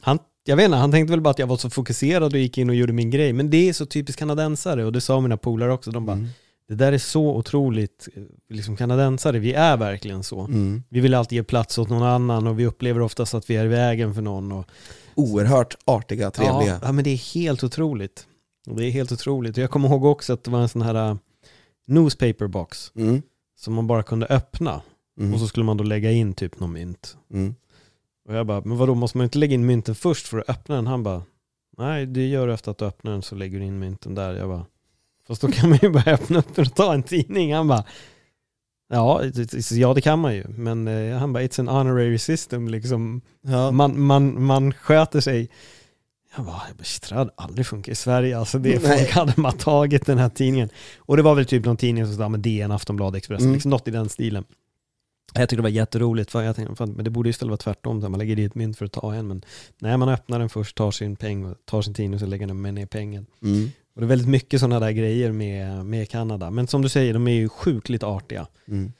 [0.00, 2.58] han, jag vet inte, han tänkte väl bara att jag var så fokuserad och gick
[2.58, 3.32] in och gjorde min grej.
[3.32, 5.90] Men det är så typiskt kanadensare och det sa mina polare också.
[5.90, 6.28] De bara, Mm.
[6.68, 10.40] Det där är så otroligt eh, liksom kanadensare, vi är verkligen så.
[10.40, 10.82] Mm.
[10.88, 13.64] Vi vill alltid ge plats åt någon annan och vi upplever oftast att vi är
[13.64, 14.52] i vägen för någon.
[14.52, 14.66] Och,
[15.14, 16.72] Oerhört artiga, trevliga.
[16.72, 18.26] Ja, ja, men det är helt otroligt.
[18.66, 19.56] Det är helt otroligt.
[19.56, 21.16] Jag kommer ihåg också att det var en sån här uh,
[21.86, 23.22] newspaper box Mm.
[23.58, 24.82] som man bara kunde öppna.
[25.20, 25.34] Mm.
[25.34, 27.16] Och så skulle man då lägga in typ någon mynt.
[27.32, 27.54] Mm.
[28.28, 30.74] Och jag bara, men vadå, måste man inte lägga in mynten först för att öppna
[30.74, 30.86] den?
[30.86, 31.22] Han bara,
[31.78, 34.34] nej det gör du efter att du öppnar den så lägger du in mynten där.
[34.34, 34.66] Jag bara,
[35.28, 37.54] fast då kan man ju bara öppna upp och ta en tidning.
[37.54, 37.84] Han bara,
[38.88, 39.22] ja,
[39.70, 40.44] ja det kan man ju.
[40.48, 43.20] Men eh, han bara, it's an honorary system liksom.
[43.42, 43.70] Ja.
[43.70, 45.48] Man, man, man sköter sig.
[46.36, 48.38] Jag bara, jag bara, shit, det hade aldrig funkat i Sverige.
[48.38, 48.98] Alltså det, Nej.
[48.98, 50.68] folk hade man tagit den här tidningen.
[50.98, 53.54] Och det var väl typ någon tidning som sa, men DN, Aftonbladet, Expressen, Mm.
[53.54, 54.44] liksom något i den stilen.
[55.34, 57.56] Jag tyckte det var jätteroligt, för jag tänkte, fan, men det borde ju istället vara
[57.56, 59.44] tvärtom, så man lägger dit mynt för att ta en, men
[59.78, 62.60] nej, man öppnar den först, tar sin peng, tar sin tidning och så lägger den
[62.60, 63.26] med ner pengen.
[63.42, 63.70] Mm.
[63.96, 66.50] Och det är väldigt mycket sådana där grejer med, med Kanada.
[66.50, 68.46] Men som du säger, de är ju sjukligt artiga.
[68.68, 68.92] Mm.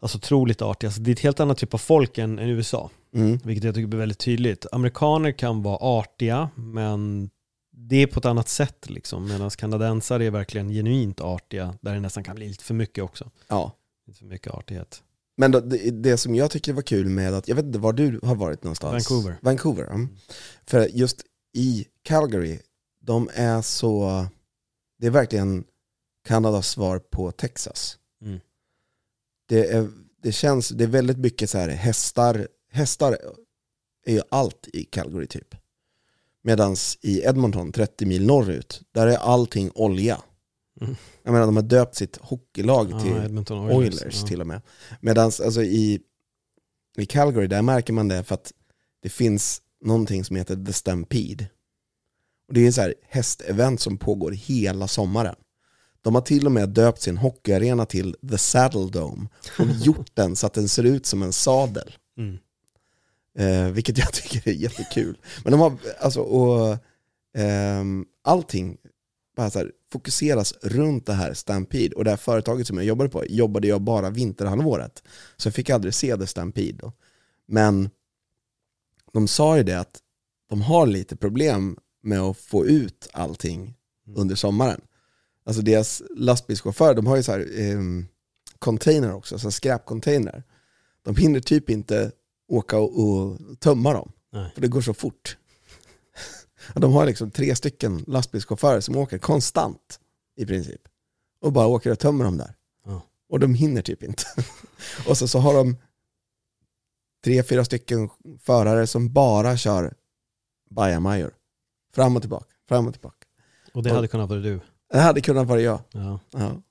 [0.00, 0.88] Alltså otroligt artiga.
[0.88, 2.90] Alltså, det är ett helt annat typ av folk än, än USA.
[3.14, 3.38] Mm.
[3.44, 4.66] Vilket jag tycker blir väldigt tydligt.
[4.72, 7.30] Amerikaner kan vara artiga, men
[7.70, 9.28] det är på ett annat sätt liksom.
[9.28, 13.30] Medan kanadensare är verkligen genuint artiga, där det nästan kan bli lite för mycket också.
[13.48, 13.76] Ja.
[14.06, 15.02] Lite för mycket artighet.
[15.36, 17.92] Men då, det, det som jag tycker var kul med att, jag vet inte var
[17.92, 18.92] du har varit någonstans?
[18.92, 19.38] Vancouver.
[19.40, 20.06] Vancouver, ja.
[20.66, 21.22] För just
[21.56, 22.58] i Calgary,
[23.02, 24.24] de är så,
[24.98, 25.64] det är verkligen
[26.24, 27.98] Kanadas svar på Texas.
[28.24, 28.40] Mm.
[29.48, 29.90] Det, är,
[30.22, 33.18] det känns, det är väldigt mycket så här hästar, hästar
[34.04, 35.54] är ju allt i Calgary typ.
[36.42, 40.22] Medan i Edmonton, 30 mil norrut, där är allting olja.
[40.80, 40.96] Mm.
[41.22, 43.76] Jag menar de har döpt sitt hockeylag Ja, till Edmonton Oilers.
[43.76, 44.26] Oilers ja.
[44.26, 44.62] till och med.
[45.00, 46.00] Medan alltså i,
[46.96, 48.52] i Calgary, där märker man det för att
[49.02, 51.46] det finns någonting som heter The Stampede.
[52.52, 55.34] Och det är så här hästevent som pågår hela sommaren.
[56.02, 60.36] De har till och med döpt sin hockeyarena till The Saddle Dome och gjort den
[60.36, 61.96] så att den ser ut som en sadel.
[62.18, 62.38] Mm.
[63.38, 65.18] Eh, vilket jag tycker är jättekul.
[65.44, 66.78] Men de har, alltså, och,
[67.36, 68.76] ehm, allting
[69.36, 71.96] bara så här, fokuseras runt det här Stampede.
[71.96, 75.02] Och det här företaget som jag jobbade på jobbade jag bara vinterhalvåret.
[75.36, 76.78] Så jag fick aldrig se The Stampede.
[76.78, 76.92] Då.
[77.46, 77.90] Men
[79.12, 80.00] de sa ju det att
[80.48, 83.74] de har lite problem med att få ut allting
[84.16, 84.80] under sommaren.
[85.44, 88.06] Alltså deras lastbilschaufförer, de har ju så här ehm,
[88.58, 90.42] container också, så skräpcontainer.
[91.04, 92.12] De hinner typ inte
[92.48, 94.50] åka och, och tömma dem, Nej.
[94.54, 95.36] för det går så fort.
[96.74, 100.00] De har liksom tre stycken lastbilschaufförer som åker konstant
[100.36, 100.80] i princip.
[101.40, 102.54] Och bara åker och tömmer dem där.
[102.86, 103.02] Ja.
[103.28, 104.24] Och de hinner typ inte.
[105.08, 105.76] och så, så har de
[107.24, 108.10] tre, fyra stycken
[108.40, 109.94] förare som bara kör
[110.70, 111.34] bajamajor.
[111.94, 113.26] Fram och tillbaka, fram och tillbaka.
[113.74, 114.60] Och det Och- hade kunnat vara du.
[114.92, 115.80] Det hade kunnat vara jag.
[115.92, 116.20] Ja.
[116.30, 116.62] Ja.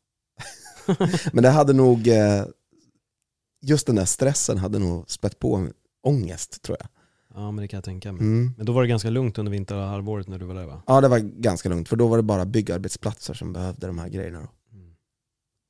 [1.34, 2.45] Men det hade nog, eh,
[3.62, 5.67] just den där stressen hade nog spett på
[6.03, 6.89] ångest tror jag.
[7.34, 8.21] ja, men det kan jag tänka mig.
[8.21, 8.53] Mm.
[8.57, 10.84] Men då var det ganska lugnt under vinterhalvåret när du var där va?
[10.88, 14.10] Ja det var ganska lugnt, för då var det bara byggarbetsplatser som behövde de här
[14.10, 14.39] grejerna.
[14.39, 14.77] Då.
[14.77, 14.95] Mm.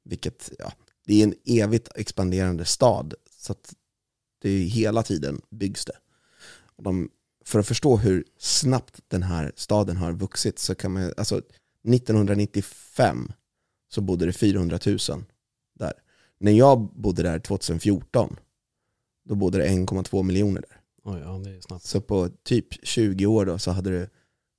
[0.04, 0.72] Vilket, ja,
[1.06, 3.14] det är en evigt expanderande stad.
[3.40, 3.74] Så att
[4.42, 5.98] det är hela tiden byggs det.
[6.76, 7.10] Och de,
[7.46, 13.32] för att förstå hur snabbt den här staden har vuxit så kan man, alltså 1995
[13.90, 14.98] så bodde det 400 000
[15.80, 15.94] där.
[16.38, 18.36] När jag bodde där 2014
[19.24, 20.82] då bodde det 1,2 miljoner där.
[21.04, 21.86] Oj, ja det är snabbt.
[21.86, 24.10] Så på typ 20 år då så hade det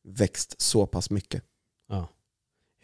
[0.04, 1.42] växt så pass mycket.
[1.88, 2.08] Ja.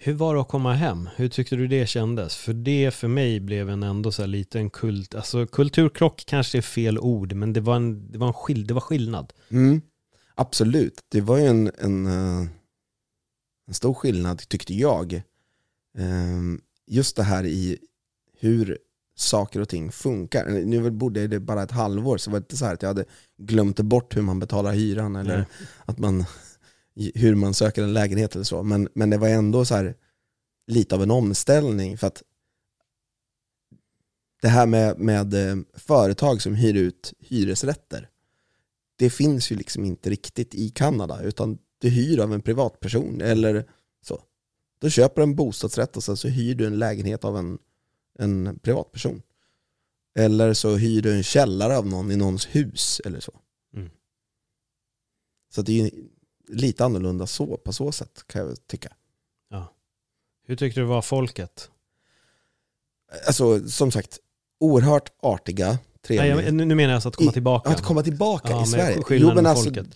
[0.00, 1.08] Hur var det att komma hem?
[1.16, 2.36] Hur tyckte du det kändes?
[2.36, 6.62] För det för mig blev en ändå så här liten kult, alltså kulturkrock kanske är
[6.62, 9.32] fel ord, men det var en, det var en skill, det var skillnad.
[9.50, 9.80] Mm,
[10.34, 12.48] absolut, det var ju en, en, eh,
[13.68, 15.22] en stor skillnad tyckte jag.
[15.98, 17.78] Ehm, Just det här i
[18.40, 18.78] hur
[19.16, 20.46] saker och ting funkar.
[20.48, 22.88] Nu bodde jag det bara ett halvår så var det inte så här att jag
[22.88, 23.04] hade
[23.38, 25.46] glömt bort hur man betalar hyran eller Nej.
[25.84, 26.24] att man,
[27.14, 28.62] hur man söker en lägenhet eller så.
[28.62, 29.94] Men, men det var ändå så här
[30.66, 32.22] lite av en omställning för att
[34.42, 38.08] det här med, med eh, företag som hyr ut hyresrätter,
[38.96, 43.70] det finns ju liksom inte riktigt i Kanada utan du hyr av en privatperson eller
[44.02, 44.22] så.
[44.78, 47.58] Du köper en bostadsrätt och sen så hyr du en lägenhet av en,
[48.18, 49.22] en privatperson.
[50.18, 53.40] Eller så hyr du en källare av någon i någons hus eller så.
[53.74, 53.90] Mm.
[55.54, 55.90] Så det är ju
[56.48, 58.88] lite annorlunda så, på så sätt kan jag tycka.
[60.46, 61.70] Hur tyckte du var folket?
[63.26, 64.18] Alltså som sagt,
[64.60, 66.42] oerhört artiga, Nej, trevliga.
[66.42, 67.70] jag, nu menar jag alltså att komma I- tillbaka.
[67.70, 69.02] Att komma tillbaka ja, i Sverige.
[69.02, 69.86] Skillnaden Jo, men alltså, folket.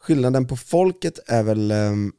[0.00, 2.12] skillnaden på folket är väl ehm,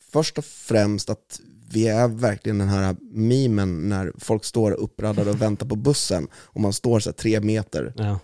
[0.00, 1.40] först och främst att
[1.72, 6.60] vi är verkligen den här memen när folk står uppradade och väntar på bussen och
[6.60, 7.92] man står så här tre meter.
[7.96, 8.18] Ja.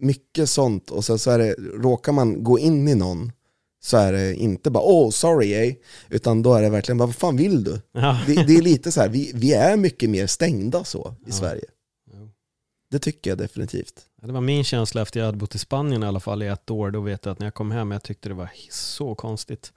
[0.00, 3.32] Mycket sånt och sen så är det, råkar man gå in i någon
[3.80, 5.74] så är det inte bara åh sorry eh,
[6.08, 7.80] utan då är det verkligen bara vad fan vill du?
[7.92, 8.20] Ja.
[8.26, 11.32] Det, det är lite så här, vi, vi är mycket mer stängda så i Ja.
[11.32, 11.64] Sverige.
[12.90, 13.94] Det tycker jag definitivt.
[14.22, 16.70] Det var min känsla efter jag hade bott i Spanien i alla fall i ett
[16.70, 16.90] år.
[16.90, 19.72] Då vet jag att när jag kom hem, jag tyckte det var så konstigt.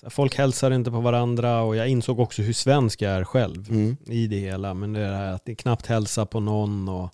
[0.00, 3.24] Så här, folk hälsar inte på varandra och jag insåg också hur svensk jag är
[3.24, 3.96] själv Mm.
[4.06, 4.74] i det hela.
[4.74, 7.10] Men det är det här att det knappt hälsa på någon och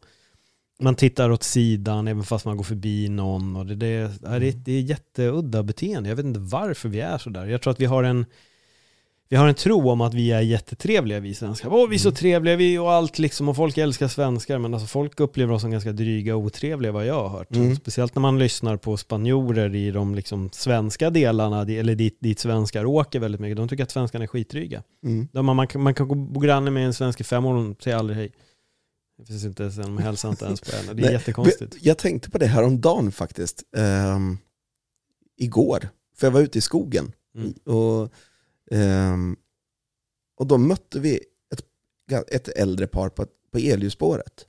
[0.81, 3.57] man tittar åt sidan även fast man går förbi någon.
[3.57, 6.09] Och det, det, det, det är jätteudda beteende.
[6.09, 7.47] Jag vet inte varför vi är sådär.
[7.47, 8.27] Jag tror att vi har en
[9.31, 11.73] vi har en tro om att vi är jättetrevliga vi svenskar.
[11.73, 14.87] Åh, vi är så trevliga vi och allt liksom och folk älskar svenskar men alltså
[14.87, 17.57] folk upplever oss som ganska dryga och otrevliga vad jag har hört.
[17.57, 17.77] Mm.
[17.77, 22.85] Speciellt när man lyssnar på spanjorer i de liksom svenska delarna, eller dit, dit svenskar
[22.85, 23.57] åker väldigt mycket.
[23.57, 24.83] De tycker att svenskarna är skitdryga.
[25.05, 25.29] Mm.
[25.47, 28.19] Man, kan, man kan gå granne med en svensk i fem år och säger aldrig
[28.19, 28.33] hej.
[29.19, 30.87] Det finns inte ens en, de hälsar inte ens på en.
[30.87, 31.77] Det är Nej, jättekonstigt.
[31.81, 33.63] Jag tänkte på det här om dagen faktiskt.
[33.77, 34.39] Ehm,
[35.37, 35.89] igår.
[36.17, 37.13] För jag var ute i skogen.
[37.35, 37.53] Mm.
[37.53, 38.13] Och,
[38.71, 39.37] ehm,
[40.37, 41.21] och då mötte vi
[41.53, 44.47] ett, ett äldre par på, på elljusspåret.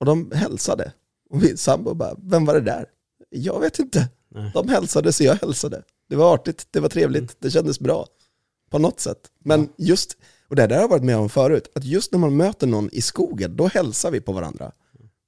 [0.00, 0.92] Och de hälsade.
[1.30, 2.86] Och min sambo bara, vem var det där?
[3.30, 4.08] Jag vet inte.
[4.28, 4.50] Nej.
[4.54, 5.82] De hälsade så jag hälsade.
[6.08, 7.34] Det var artigt, det var trevligt, Mm.
[7.38, 8.06] det kändes bra.
[8.70, 9.30] På något sätt.
[9.38, 10.16] Men just,
[10.50, 12.88] och det där har jag varit med om förut, att just när man möter någon
[12.92, 14.72] i skogen, då hälsar vi på varandra.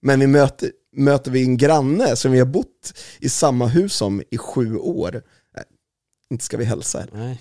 [0.03, 4.23] Men vi möter, möter vi en granne som vi har bott i samma hus som
[4.31, 5.23] i sju år,
[5.57, 5.65] nej,
[6.31, 7.07] inte ska vi hälsa.
[7.13, 7.41] Nej.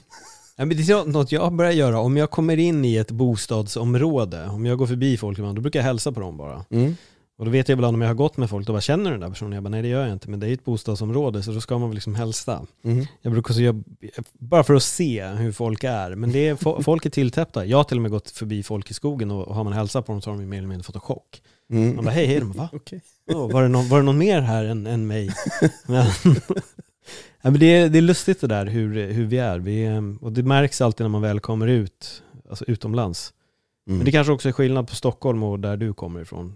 [0.57, 1.99] Nej, men det är något jag börjar göra.
[1.99, 5.79] Om jag kommer in i ett bostadsområde, om jag går förbi folk ibland, då brukar
[5.79, 6.65] jag hälsa på dem bara.
[6.69, 6.95] Mm.
[7.39, 9.11] Och då vet jag ibland om jag har gått med folk, då bara känner du
[9.11, 9.53] den där personen?
[9.53, 11.77] Jag bara nej det gör jag inte, men det är ett bostadsområde så då ska
[11.77, 12.65] man väl liksom hälsa.
[12.83, 13.05] Mm.
[13.21, 13.83] Jag brukar så jag,
[14.33, 17.65] bara för att se hur folk är, men det är, fo- folk är tilltäppta.
[17.65, 20.05] Jag har till och med gått förbi folk i skogen och, och har man hälsat
[20.05, 21.41] på dem så har de mer eller mindre fått en chock.
[21.71, 21.95] Mm.
[21.95, 22.69] Man bara hej hej, de bara va?
[22.73, 23.01] Okej.
[23.31, 25.29] Åh, var, det någon, var det någon mer här än, än mig?
[25.87, 26.05] Men,
[27.41, 29.59] ja, men det, är, det är lustigt det där hur, hur vi är.
[29.59, 33.33] Vi, är- och det märks alltid när man väl kommer ut, alltså utomlands.
[33.87, 33.97] Mm.
[33.97, 36.55] Men det kanske också är skillnad på Stockholm och där du kommer ifrån.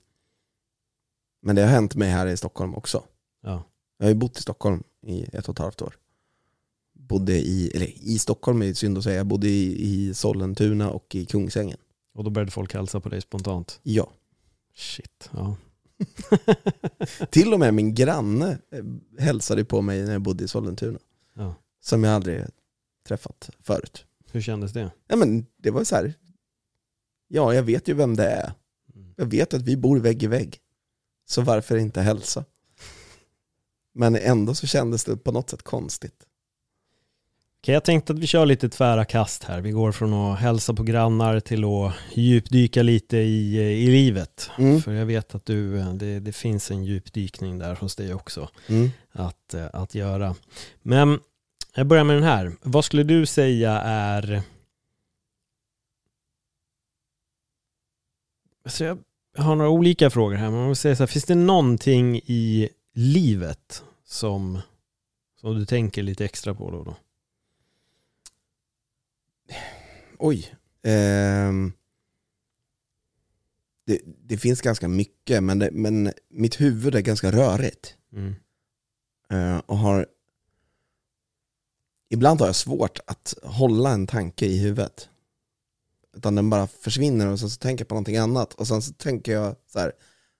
[1.41, 3.03] men det har hänt mig här i Stockholm också.
[3.43, 3.63] Ja.
[3.97, 5.97] Jag har ju bott i Stockholm i ett och ett halvt år.
[6.93, 11.15] Bodde i, eller i Stockholm är synd att säga, jag bodde i, i Sollentuna och
[11.15, 11.77] i Kungsängen.
[12.13, 13.79] Och då började folk hälsa på dig spontant.
[13.83, 14.11] Ja.
[14.75, 15.55] Shit, ja.
[17.29, 18.83] Till och med min granne eh,
[19.23, 20.99] hälsade på mig när jag bodde i Sollentuna.
[21.33, 21.55] ja.
[21.81, 22.45] Som jag aldrig
[23.07, 24.05] träffat förut.
[24.31, 24.91] Hur kändes det?
[25.07, 26.13] Ja men det var så här.
[27.27, 28.53] ja jag vet ju vem det är.
[28.95, 29.13] Mm.
[29.15, 30.59] Jag vet att vi bor vägg i vägg.
[31.31, 32.45] Så varför inte hälsa?
[33.93, 36.25] Men ändå så kändes det på något sätt konstigt.
[37.61, 39.61] Okej, jag tänkte att vi kör lite tvära kast här.
[39.61, 44.49] Vi går från att hälsa på grannar till att djupdyka lite i, i livet.
[44.57, 44.81] Mm.
[44.81, 48.89] För jag vet att du, det, det finns en djupdykning där hos dig också Mm.
[49.11, 50.35] att, eh, att göra.
[50.81, 51.19] Men
[51.75, 52.55] jag börjar med den här.
[52.61, 54.41] Vad skulle du säga är...
[58.65, 58.97] Så jag jag
[59.37, 62.69] har några olika frågor här, men man vill säga så här, finns det någonting i
[62.93, 64.59] livet som,
[65.41, 66.95] som du tänker lite extra på då och då?
[70.17, 70.55] Oj.
[70.83, 71.73] Ehm.
[73.85, 77.95] Det, det finns ganska mycket, men, det, men mitt huvud är ganska rörigt.
[78.13, 78.35] Mm.
[79.29, 80.07] Eh, och har
[82.09, 85.09] Ibland har jag svårt att hålla en tanke i huvudet.
[86.17, 88.53] Utan den bara försvinner och sen så tänker jag på någonting annat.
[88.53, 89.91] Och sen så tänker jag så här,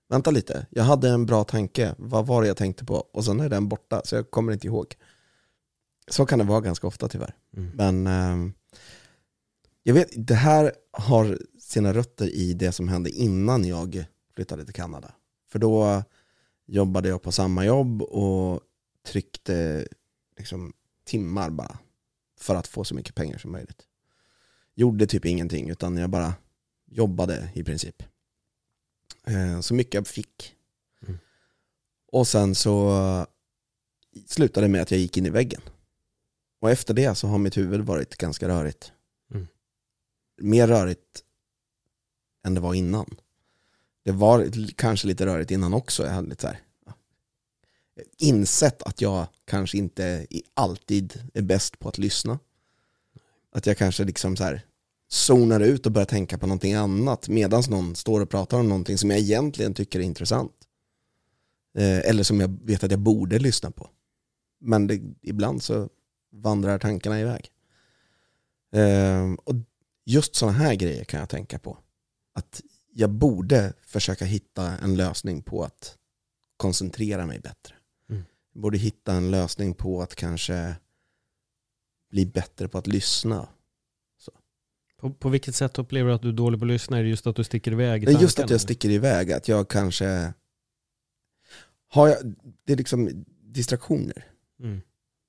[0.09, 2.95] vänta lite, jag hade en bra tanke, vad var det jag tänkte på?
[2.95, 4.95] Och sen är den borta, så jag kommer inte ihåg.
[6.09, 7.35] Så kan det vara ganska ofta tyvärr.
[7.57, 7.71] Mm.
[7.75, 8.53] Men ehm,
[9.83, 14.05] jag vet, det här har sina rötter i det som hände innan jag
[14.35, 15.11] flyttade till Kanada.
[15.51, 16.03] För då
[16.65, 18.61] jobbade jag på samma jobb och
[19.07, 19.87] tryckte
[20.37, 20.73] liksom
[21.05, 21.77] timmar bara
[22.39, 23.87] för att få så mycket pengar som möjligt.
[24.81, 26.33] Gjorde typ ingenting utan jag bara
[26.85, 28.03] jobbade i princip.
[29.23, 30.55] Eh, Så mycket jag fick.
[31.07, 31.19] Mm.
[32.11, 33.27] Och sen så
[34.27, 35.61] slutade det med att jag gick in i väggen.
[36.59, 38.91] Och efter det så har mitt huvud varit ganska rörigt.
[39.33, 39.47] Mm.
[40.41, 41.23] Mer rörigt
[42.43, 43.15] än det var innan.
[44.03, 46.03] Det var kanske lite rörigt innan också.
[46.03, 46.59] Jag hade lite så här,
[48.17, 52.39] insett att jag kanske inte alltid är bäst på att lyssna.
[53.51, 54.65] Att jag kanske liksom så här
[55.11, 58.97] zonar ut och börjar tänka på någonting annat medan någon står och pratar om någonting
[58.97, 60.53] som jag egentligen tycker är intressant.
[61.77, 63.89] Eh, eller som jag vet att jag borde lyssna på.
[64.59, 65.89] Men det, ibland så
[66.31, 67.51] vandrar tankarna iväg.
[68.73, 69.55] Eh, och
[70.05, 71.77] just sådana här grejer kan jag tänka på.
[72.33, 72.61] Att
[72.93, 75.97] jag borde försöka hitta en lösning på att
[76.57, 77.75] koncentrera mig bättre.
[78.09, 78.23] Mm.
[78.53, 80.75] Jag borde hitta en lösning på att kanske
[82.09, 83.47] bli bättre på att lyssna.
[85.01, 86.97] På, på vilket sätt upplever du att du är dålig på att lyssna?
[86.97, 89.31] Är det just att du sticker iväg i Det är just att jag sticker iväg,
[89.31, 90.33] att jag kanske
[91.87, 92.17] har jag,
[92.65, 94.25] det är liksom distraktioner.
[94.63, 94.81] Mm.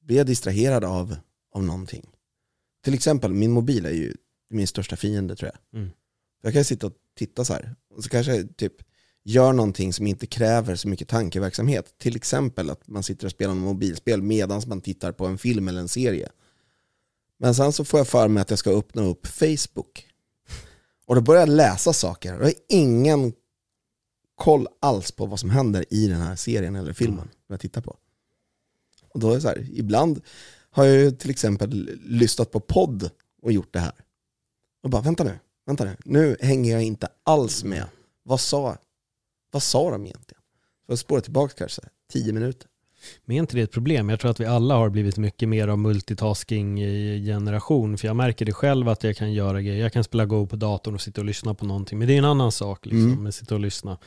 [0.02, 1.16] Blir jag distraherad av,
[1.54, 2.06] av någonting?
[2.85, 4.14] Till exempel, min mobil är ju
[4.50, 5.80] min största fiende tror jag.
[5.80, 5.92] Mm.
[6.42, 8.74] Jag kan sitta och titta så här, och så kanske jag typ
[9.24, 11.94] gör någonting som inte kräver så mycket tankeverksamhet.
[11.98, 15.68] Till exempel att man sitter och spelar en mobilspel medan man tittar på en film
[15.68, 16.28] eller en serie.
[17.42, 20.07] Men sen så får jag för mig att jag ska öppna upp Facebook.
[21.07, 22.33] Och då börjar jag läsa saker.
[22.33, 23.33] Jag har ingen
[24.35, 27.96] koll alls på vad som händer i den här serien eller filmen jag tittar på.
[29.09, 30.20] Och då är det så här, ibland
[30.70, 33.11] har jag ju till exempel lyssnat på podd
[33.42, 33.94] och gjort det här.
[34.83, 37.85] Och bara, vänta nu, vänta nu, nu hänger jag inte alls med.
[38.22, 38.76] Vad sa,
[39.50, 40.42] vad sa de egentligen?
[40.87, 42.68] Så jag spårar tillbaka kanske tio minuter.
[43.25, 44.09] Men är inte det ett problem?
[44.09, 47.99] Jag tror att vi alla har blivit mycket mer av multitasking i generation.
[47.99, 49.83] För jag märker det själv att jag kan göra grejer.
[49.83, 51.99] Jag kan spela Go på datorn och sitta och lyssna på någonting.
[51.99, 53.23] Men det är en annan sak liksom, Mm.
[53.23, 53.99] med sitta och lyssna.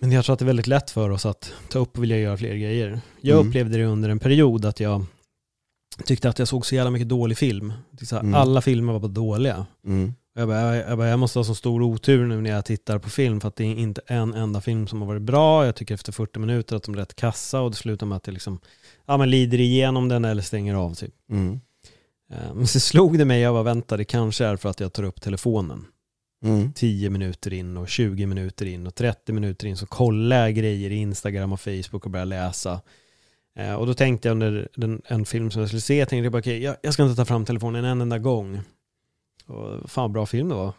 [0.00, 2.18] Men jag tror att det är väldigt lätt för oss att ta upp och vilja
[2.18, 3.00] göra fler grejer.
[3.20, 3.48] Jag Mm.
[3.48, 5.04] upplevde det under en period att jag
[6.04, 7.72] tyckte att jag såg så jävla mycket dålig film.
[8.02, 8.34] Så här, Mm.
[8.34, 9.66] Alla filmer var bara dåliga.
[9.86, 10.14] Mm.
[10.34, 13.10] Jag, bara, jag, bara, jag måste ha så stor otur nu när jag tittar på
[13.10, 15.66] film för att det är inte en enda film som har varit bra.
[15.66, 18.26] Jag tycker efter 40 minuter att de är rätt kassa och det slutar med att
[18.26, 18.60] jag liksom,
[19.06, 20.94] ja, men lider igenom den eller stänger av.
[20.94, 21.14] Typ.
[21.30, 21.60] Mm.
[22.32, 24.92] Eh, Men så slog det mig, jag bara vänta det kanske är för att jag
[24.92, 25.84] tar upp telefonen.
[26.44, 26.72] Mm.
[26.72, 30.90] 10 minuter in och 20 minuter in och 30 minuter in så kollar jag grejer
[30.90, 32.80] i Instagram och Facebook och börjar läsa.
[33.58, 36.24] Eh, Och då tänkte jag under den, en film som jag skulle se, jag tänkte
[36.24, 38.60] jag bara okej, jag, jag ska inte ta fram telefonen en enda gång.
[39.46, 40.72] Och fan bra film det var.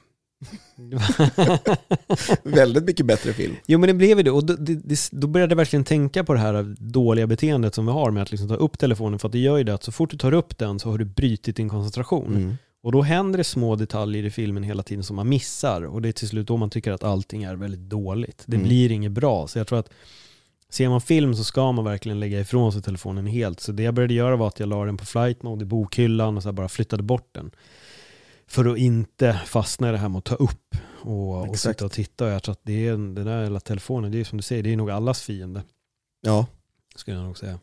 [2.43, 3.56] Väldigt mycket bättre film.
[3.65, 6.23] Jo men det blev ju det och då, det, det, då började jag verkligen tänka
[6.23, 9.28] på det här dåliga beteendet som vi har med att liksom ta upp telefonen för
[9.28, 11.06] att det gör ju det att så fort du tar upp den så har du
[11.06, 12.36] brutit din koncentration.
[12.36, 12.56] Mm.
[12.84, 16.07] Och då händer det små detaljer i filmen hela tiden som man missar och det
[16.09, 18.43] är till slut då man tycker att allting är väldigt dåligt.
[18.45, 18.68] Det Mm.
[18.68, 19.47] blir inget bra.
[19.47, 19.89] Så jag tror att
[20.70, 23.59] ser man film så ska man verkligen lägga ifrån sig telefonen helt.
[23.59, 26.38] Så det jag började göra var att jag la den på flight mode i bokhyllan
[26.38, 27.51] och så bara flyttade bort den.
[28.54, 31.91] För att inte fastna i det här med att ta upp och, och sitta och
[31.91, 32.26] titta.
[32.26, 34.64] Och jag tror att det är, den där jävla telefonen, det är som du säger,
[34.64, 35.64] det är nog allas fiende.
[36.22, 36.47] Ja,
[36.95, 37.60] Skulle jag nog säga.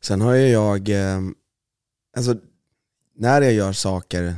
[0.00, 1.20] sen har ju jag, eh,
[2.16, 2.36] alltså
[3.14, 4.34] när jag gör saker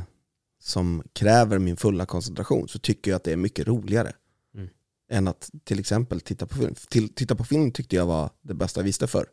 [0.59, 4.11] som kräver min fulla koncentration så tycker jag att det är mycket roligare.
[4.55, 4.69] Mm.
[5.11, 6.75] Än att till exempel titta på film.
[6.89, 9.25] Till, titta på film tyckte jag var det bästa jag visste för.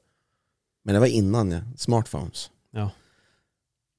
[0.84, 2.50] Men det var innan smartphones.
[2.70, 2.90] Ja.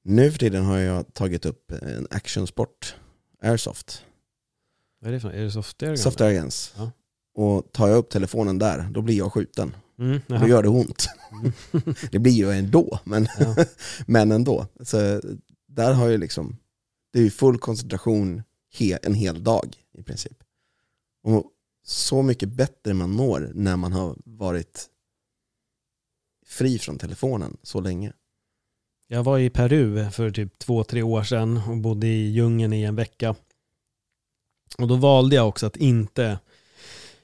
[0.08, 2.96] Nu för tiden har jag tagit upp en actionsport,
[3.42, 4.04] airsoft,
[5.00, 5.98] Vad är det för Är det soft air gun?
[5.98, 6.74] soft air guns.
[6.76, 6.90] Ja.
[7.34, 9.76] Och tar jag upp telefonen där, då blir jag skjuten.
[9.98, 11.06] Mm, Då gör det ont.
[11.32, 11.52] Mm.
[12.10, 13.56] det blir ju ändå, men, Ja.
[14.06, 14.66] men ändå.
[14.80, 15.20] Så
[15.68, 16.56] där har jag liksom,
[17.12, 18.42] det är ju full koncentration
[18.78, 20.42] he, en hel dag i princip.
[21.22, 21.50] Och
[21.84, 24.86] så mycket bättre man når när man har varit
[26.46, 28.12] fri från telefonen så länge.
[29.08, 32.82] Jag var i Peru för typ två, tre år sedan och bodde i djungeln i
[32.82, 33.34] en vecka.
[34.78, 36.38] Och då valde jag också att inte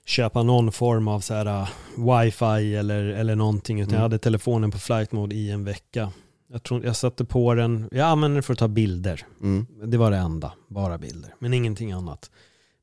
[0.07, 3.97] köpa någon form av så här uh, wifi eller, eller någonting utan Mm.
[3.97, 6.13] jag hade telefonen på flight mode i en vecka.
[6.53, 9.27] Jag, tror, jag satte på den, jag använde den för att ta bilder.
[9.43, 9.67] Mm.
[9.85, 11.35] Det var det enda, bara bilder.
[11.39, 12.31] Men ingenting annat.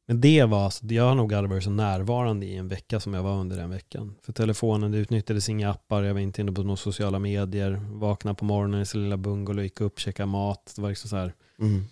[0.10, 3.14] Men det var, alltså, jag har nog aldrig varit så närvarande i en vecka som
[3.14, 4.16] jag var under den veckan.
[4.22, 7.82] För telefonen, det utnyttjades inga appar, jag var inte inne på några sociala medier.
[7.92, 10.74] Vaknade på morgonen i sin lilla bungalow, gick upp, käkade mat.
[10.76, 11.84] Det var liksom så här, Mm.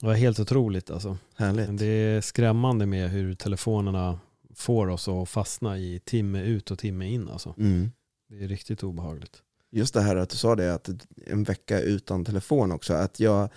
[0.00, 1.18] det var helt otroligt alltså.
[1.36, 1.78] Härligt.
[1.78, 4.18] Det är skrämmande med hur telefonerna
[4.54, 7.54] får oss att fastna i timme ut och timme in alltså.
[7.58, 7.90] Mm.
[8.28, 9.42] Det är riktigt obehagligt.
[9.70, 10.88] Just det här att du sa det, att
[11.26, 12.94] en vecka utan telefon också.
[12.94, 13.48] Att jag,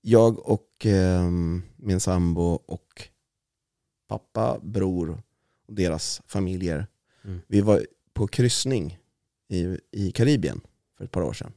[0.00, 3.08] jag och ehm, min sambo och
[4.08, 5.10] pappa, bror
[5.66, 6.86] och deras familjer,
[7.24, 7.40] Mm.
[7.46, 8.98] vi var på kryssning
[9.48, 10.60] i, i Karibien
[10.98, 11.52] för ett par år sedan.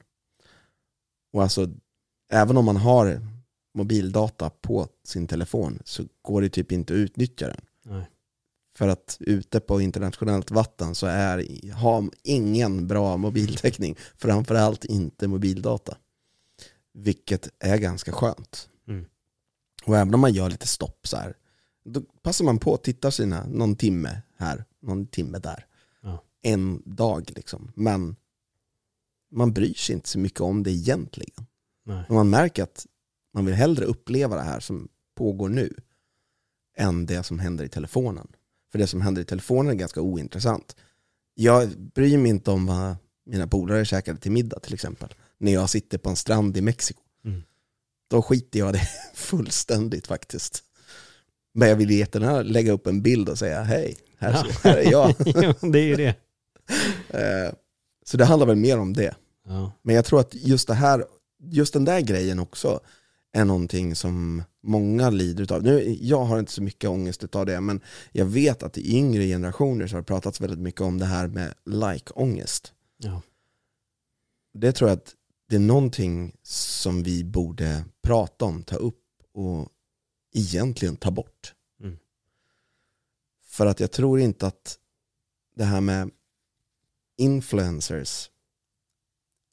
[1.33, 1.69] Och alltså,
[2.31, 3.27] även om man har
[3.73, 7.61] mobildata på sin telefon så går det typ inte att utnyttja den.
[7.83, 8.09] Nej.
[8.77, 13.95] För att ute på internationellt vatten så är, har ingen bra mobiltäckning.
[14.17, 15.97] Framförallt inte mobildata.
[16.93, 18.69] Vilket är ganska skönt.
[18.87, 19.05] Mm.
[19.85, 21.37] Och även om man gör lite stopp så här,
[21.85, 25.65] då passar man på att titta sina någon timme här, någon timme där.
[26.01, 26.23] Ja.
[26.41, 27.71] En dag liksom.
[27.75, 28.15] Men
[29.31, 31.45] man bryr sig inte så mycket om det egentligen.
[31.85, 32.05] Nej.
[32.07, 32.85] Och man märker att
[33.33, 35.75] man vill hellre uppleva det här som pågår nu
[36.77, 38.27] än det som händer i telefonen.
[38.71, 40.75] För det som händer i telefonen är ganska ointressant.
[41.33, 45.13] Jag bryr mig inte om vad mina polare käkade till middag till exempel.
[45.43, 47.01] När jag sitter på en strand i Mexiko.
[47.25, 47.43] Mm.
[48.09, 50.63] Då skiter jag det fullständigt faktiskt.
[51.53, 54.45] Men jag vill jättegärna lägga upp en bild och säga hej, här, Ja.
[54.63, 55.15] här är jag.
[55.25, 56.15] Jo, det är ju det.
[57.09, 57.53] Eh,
[58.05, 59.15] Så det handlar väl mer om det.
[59.47, 59.71] Ja.
[59.81, 61.05] Men jag tror att just det här,
[61.43, 62.79] just den där grejen också
[63.33, 65.63] är någonting som många lider av.
[65.63, 67.81] Nu, jag har inte så mycket ångest av det, men
[68.11, 71.27] jag vet att i yngre generationer så har det pratats väldigt mycket om det här
[71.27, 72.73] med like-ångest.
[72.97, 73.21] Ja.
[74.53, 75.13] Det tror jag att
[75.49, 79.69] det är någonting som vi borde prata om, ta upp och
[80.33, 81.53] egentligen ta bort.
[81.79, 81.97] Mm.
[83.43, 84.79] För att jag tror inte att
[85.55, 86.11] det här med
[87.17, 88.29] influencers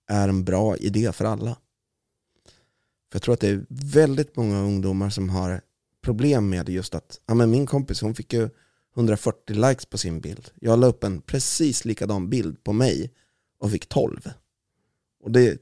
[0.07, 1.57] är en bra idé för alla.
[3.11, 5.61] För jag tror att det är väldigt många ungdomar som har
[6.01, 8.49] problem med just att ja, men min kompis hon fick ju
[8.97, 10.51] 140 likes på sin bild.
[10.55, 13.13] Jag la upp en precis likadan bild på mig
[13.59, 14.31] och fick 12.
[15.21, 15.59] Och det,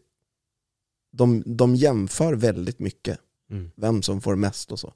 [1.12, 3.18] de, de jämför väldigt mycket
[3.50, 3.70] Mm.
[3.76, 4.92] vem som får mest och så.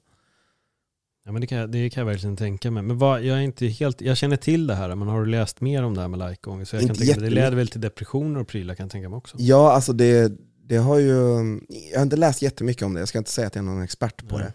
[1.25, 2.83] Ja men det kan, jag- det kan jag verkligen tänka mig.
[2.83, 5.61] Men vad, jag är inte helt, jag känner till det här, men har du läst
[5.61, 6.69] mer om det här med like-ångest?
[6.69, 8.91] Så jag kan Inte tänka mig, det leder väl till depressioner och prylar kan jag
[8.91, 9.37] tänka mig också.
[9.39, 10.31] Ja, alltså det,
[10.65, 11.09] det har ju,
[11.91, 13.81] jag har inte läst jättemycket om det, jag ska inte säga att jag är någon
[13.83, 14.45] expert på Nej.
[14.47, 14.53] det.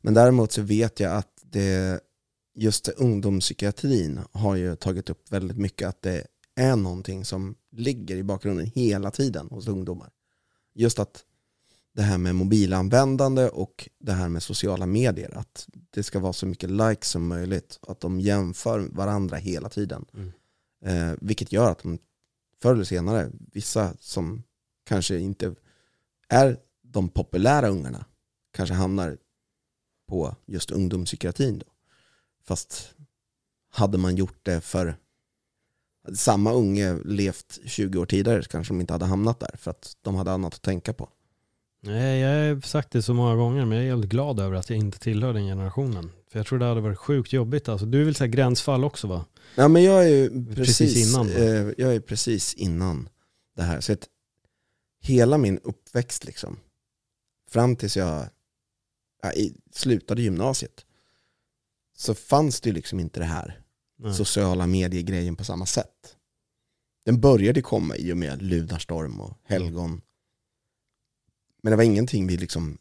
[0.00, 2.00] Men däremot så vet jag att det,
[2.54, 8.22] just ungdomspsykiatrin har ju tagit upp väldigt mycket att det är någonting som ligger i
[8.22, 10.10] bakgrunden hela tiden hos ungdomar.
[10.74, 11.24] Just att
[11.92, 16.46] det här med mobilanvändande och det här med sociala medier, att det ska vara så
[16.46, 20.04] mycket likes som möjligt, att de jämför varandra hela tiden.
[20.14, 20.32] Mm.
[20.84, 21.98] Eh, vilket gör att de
[22.62, 24.42] förr eller senare, vissa som
[24.84, 25.54] kanske inte
[26.28, 28.04] är de populära ungarna,
[28.50, 29.18] kanske hamnar
[30.08, 31.58] på just ungdomspsykiatrin.
[31.58, 31.66] Då.
[32.44, 32.94] Fast
[33.70, 34.96] hade man gjort det för
[36.14, 39.96] samma unge levt 20 år tidigare så kanske de inte hade hamnat där för att
[40.02, 41.08] de hade annat att tänka på.
[41.82, 44.70] Nej, jag har sagt det så många gånger, men jag är helt glad över att
[44.70, 46.10] jag inte tillhör den generationen.
[46.30, 47.68] För jag tror det hade varit sjukt jobbigt.
[47.68, 49.24] Alltså, du vill säga gränsfall också va?
[49.54, 53.08] Ja, men jag är ju Precis precis, innan eh, jag är precis innan
[53.56, 53.80] det här.
[53.80, 54.08] Så att
[55.00, 56.60] hela min uppväxt liksom,
[57.50, 58.24] fram tills jag
[59.22, 60.84] ja, i, slutade gymnasiet,
[61.96, 63.60] så fanns det ju liksom inte det här
[64.02, 64.14] Nej.
[64.14, 66.16] sociala medier-grejen på samma sätt.
[67.04, 70.00] Den började komma i och med Lunarstorm och Helgon.
[71.62, 72.78] Men det var ingenting vi liksom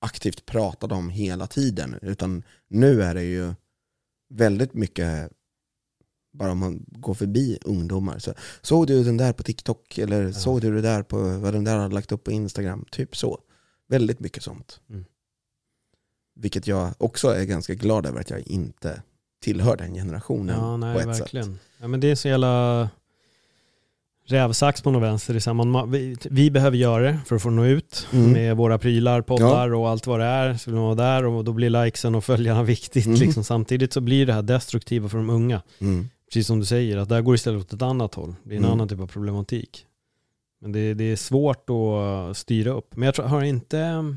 [0.00, 1.98] aktivt pratade om hela tiden.
[2.02, 3.54] Utan nu är det ju
[4.28, 5.30] väldigt mycket
[6.32, 8.18] bara om man går förbi ungdomar.
[8.18, 9.98] Så, såg du den där på TikTok?
[9.98, 12.84] Eller såg du det där på vad den där hade lagt upp på Instagram?
[12.90, 13.40] Typ så.
[13.88, 14.80] Väldigt mycket sånt.
[14.88, 15.04] Mm.
[16.34, 19.02] Vilket jag också är ganska glad över att jag inte
[19.42, 21.46] tillhör den generationen Ja, nej, på ett verkligen.
[21.46, 21.62] sätt.
[21.80, 22.88] Ja, men det är så jävla
[24.26, 25.32] rävsax på något vänster.
[25.34, 28.06] Det är så här, man, vi, vi behöver göra det för att få nå ut
[28.12, 28.32] Mm.
[28.32, 30.54] med våra prylar, poddar och allt vad det är.
[30.54, 33.06] Så vill man vara där och då blir likesen och följarna viktigt.
[33.06, 33.18] Mm.
[33.18, 33.44] Liksom.
[33.44, 35.62] Samtidigt så blir det här destruktiva för de unga.
[35.80, 36.08] Mm.
[36.28, 38.34] Precis som du säger, att där går istället åt ett annat håll.
[38.42, 38.72] Det är en Mm.
[38.72, 39.86] annan typ av problematik.
[40.60, 42.96] Men det, det är svårt att styra upp.
[42.96, 44.16] Men jag tror, har inte...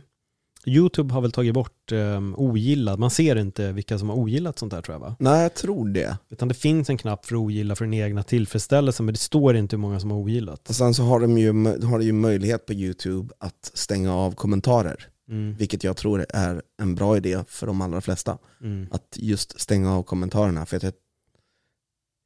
[0.65, 2.99] YouTube har väl tagit bort um, ogillad.
[2.99, 5.15] Man ser inte vilka som har ogillat sånt där tror jag va?
[5.19, 6.17] Nej, jag tror det.
[6.29, 9.75] Utan det finns en knapp för ogilla för den egna tillfredsställelsen men det står inte
[9.75, 10.69] hur många som har ogillat.
[10.69, 11.47] Och sen så har de ju,
[11.85, 15.07] har de ju möjlighet på YouTube att stänga av kommentarer.
[15.29, 15.55] Mm.
[15.55, 18.37] Vilket jag tror är en bra idé för de allra flesta.
[18.61, 18.87] Mm.
[18.91, 20.65] Att just stänga av kommentarerna.
[20.65, 20.99] För att ett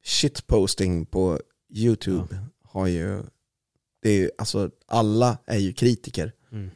[0.04, 1.40] shitposting på
[1.74, 3.22] YouTube har ju,
[4.02, 6.32] det är ju, alltså alla är ju kritiker.
[6.52, 6.70] Mm.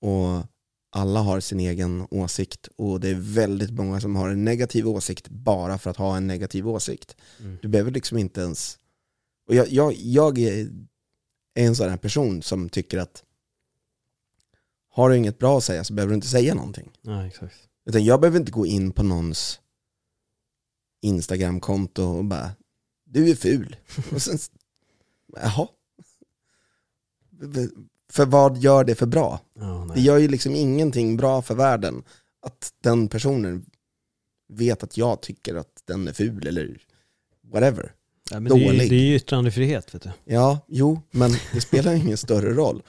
[0.00, 0.46] Och
[0.96, 2.68] alla har sin egen åsikt.
[2.76, 6.26] Och det är väldigt många som har en negativ åsikt bara för att ha en
[6.26, 7.16] negativ åsikt.
[7.40, 7.58] Mm.
[7.62, 8.78] Du behöver liksom inte ens...
[9.48, 10.68] Och jag, jag, jag är
[11.54, 13.24] en sån här person som tycker att
[14.90, 16.90] har du inget bra att säga så behöver du inte säga någonting.
[17.02, 17.56] Ja, exakt.
[17.86, 19.60] Utan jag behöver inte gå in på någons
[21.02, 22.50] Instagramkonto och bara
[23.04, 23.76] du är ful.
[24.12, 24.38] Och sen,
[25.32, 25.68] jaha.
[28.12, 29.40] För vad gör det för bra?
[29.60, 32.02] Ja, Det gör ju liksom ingenting bra för världen
[32.42, 33.64] att den personen
[34.48, 36.78] vet att jag tycker att den är ful eller
[37.52, 37.92] whatever.
[38.30, 38.90] Ja, men det, är, ju- dålig.
[38.90, 40.10] det är ju yttrandefrihet vet du.
[40.24, 42.82] Ja, jo, men det spelar ingen större roll.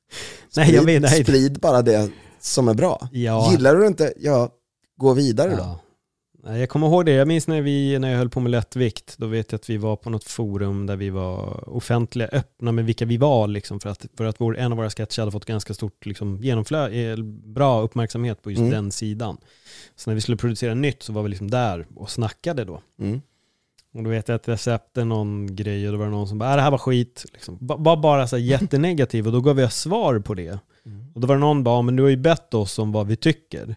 [0.56, 1.22] Nej, jag nej.
[1.24, 2.10] sprid bara det
[2.40, 3.08] som är bra.
[3.12, 3.50] Ja.
[3.52, 4.48] Gillar du inte, ja,
[4.96, 5.56] gå vidare då.
[5.56, 5.68] Ja.
[5.68, 5.78] Nej,
[6.46, 9.26] Jag kommer ihåg det, jag minns när, vi, när jag höll på med lättvikt, då
[9.26, 13.04] vet jag att vi var på något forum där vi var offentliga, öppna med vilka
[13.04, 15.74] vi var, liksom, för att, för att vår, en av våra sketcher hade fått ganska
[15.74, 18.70] stort liksom, genomflöde, eh, bra uppmärksamhet på just Mm.
[18.72, 19.36] den sidan.
[19.96, 22.80] Så när vi skulle producera nytt så var vi liksom där och snackade då.
[22.98, 23.20] Mm.
[23.94, 26.38] Och då vet jag att jag släppte någon grej och då var det någon som
[26.38, 27.24] bara, "Ah, det här var skit.
[27.32, 27.58] Liksom.
[27.60, 30.58] Ba- Bara, bara så här jättenegativ och då gav jag svar på det.
[31.14, 32.92] Och då var det någon som bara, "Ja, men du har ju bett oss om
[32.92, 33.76] vad vi tycker.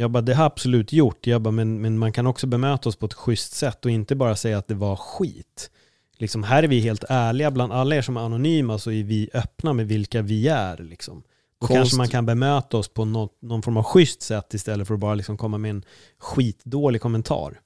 [0.00, 1.26] Jag bara, det har absolut gjort.
[1.26, 4.14] Jag bara, men, men man kan också bemöta oss på ett schysst sätt och inte
[4.14, 5.70] bara säga att det var skit.
[6.16, 9.30] Liksom, här är vi helt ärliga, bland alla er som är anonyma så är vi
[9.34, 10.76] öppna med vilka vi är.
[10.76, 11.22] Liksom.
[11.60, 14.86] Då Konst- kanske man kan bemöta oss på något, någon form av schysst sätt istället
[14.86, 15.84] för att bara liksom komma med en
[16.18, 17.60] skitdålig kommentar.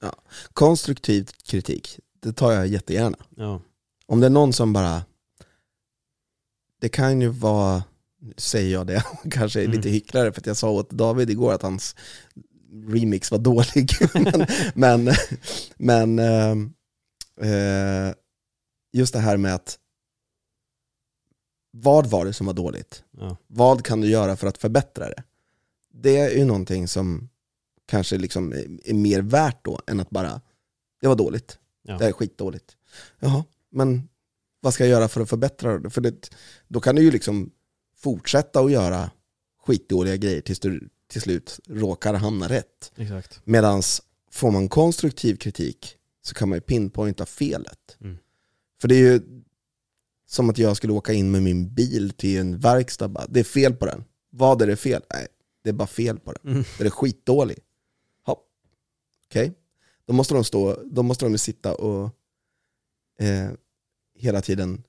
[0.53, 3.17] Konstruktiv kritik, det tar jag jättegärna.
[3.35, 3.61] Ja.
[4.05, 5.01] Om det är någon som bara,
[6.81, 7.83] det kan ju vara,
[8.37, 9.93] säger jag det, kanske är lite Mm.
[9.93, 11.95] hycklare för att jag sa åt David igår att hans
[12.87, 13.91] remix var dålig.
[14.75, 15.09] men
[15.75, 16.73] men, ehm,
[17.41, 18.13] eh,
[18.93, 19.79] just det här med att
[21.71, 23.03] vad var det som var dåligt?
[23.11, 23.37] Ja.
[23.47, 25.23] Vad kan du göra för att förbättra det?
[25.93, 27.29] Det är ju någonting som
[27.85, 30.41] kanske liksom är- är mer värt då än att bara,
[31.01, 31.57] det var dåligt.
[31.83, 31.97] Ja.
[31.97, 32.77] Det är skitdåligt.
[33.19, 34.09] Jaha, men
[34.59, 35.89] vad ska jag göra för att förbättra det?
[35.89, 36.29] För det,
[36.67, 37.51] då kan du ju liksom
[38.03, 39.11] fortsätta att göra
[39.63, 42.91] skitdåliga grejer tills du till slut råkar hamna rätt.
[42.95, 43.41] Exakt.
[43.43, 43.81] Medan
[44.31, 47.97] får man konstruktiv kritik så kan man ju pinpointa felet.
[48.01, 48.17] Mm.
[48.81, 49.21] För det är ju
[50.27, 53.07] som att jag skulle åka in med min bil till en verkstad.
[53.07, 54.03] Bara, det är fel på den.
[54.29, 55.01] Vad är det fel?
[55.13, 55.27] Nej,
[55.63, 56.51] det är bara fel på den.
[56.51, 56.63] Mm.
[56.77, 57.59] Den är skitdålig.
[58.25, 58.43] Ja.
[59.25, 59.53] Okej.
[60.05, 62.03] Då måste de stå, då måste de sitta och
[63.19, 63.49] eh,
[64.15, 64.83] hela tiden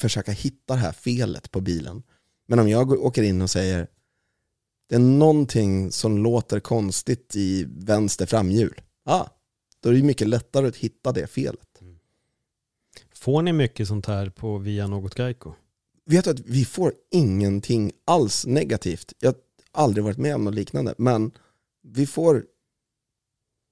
[0.00, 2.02] försöka hitta det här felet på bilen.
[2.48, 3.86] Men om jag åker in och säger
[4.88, 8.80] det är någonting som låter konstigt i vänster framhjul.
[9.04, 9.28] Ja,
[9.80, 11.82] då är det mycket lättare att hitta det felet.
[13.14, 15.52] Får ni mycket sånt här på via något Geico?
[16.04, 19.12] Vet du att vi får ingenting alls negativt.
[19.18, 19.38] Jag har
[19.72, 20.94] aldrig varit med om något liknande.
[20.98, 21.30] Men
[21.82, 22.44] vi får...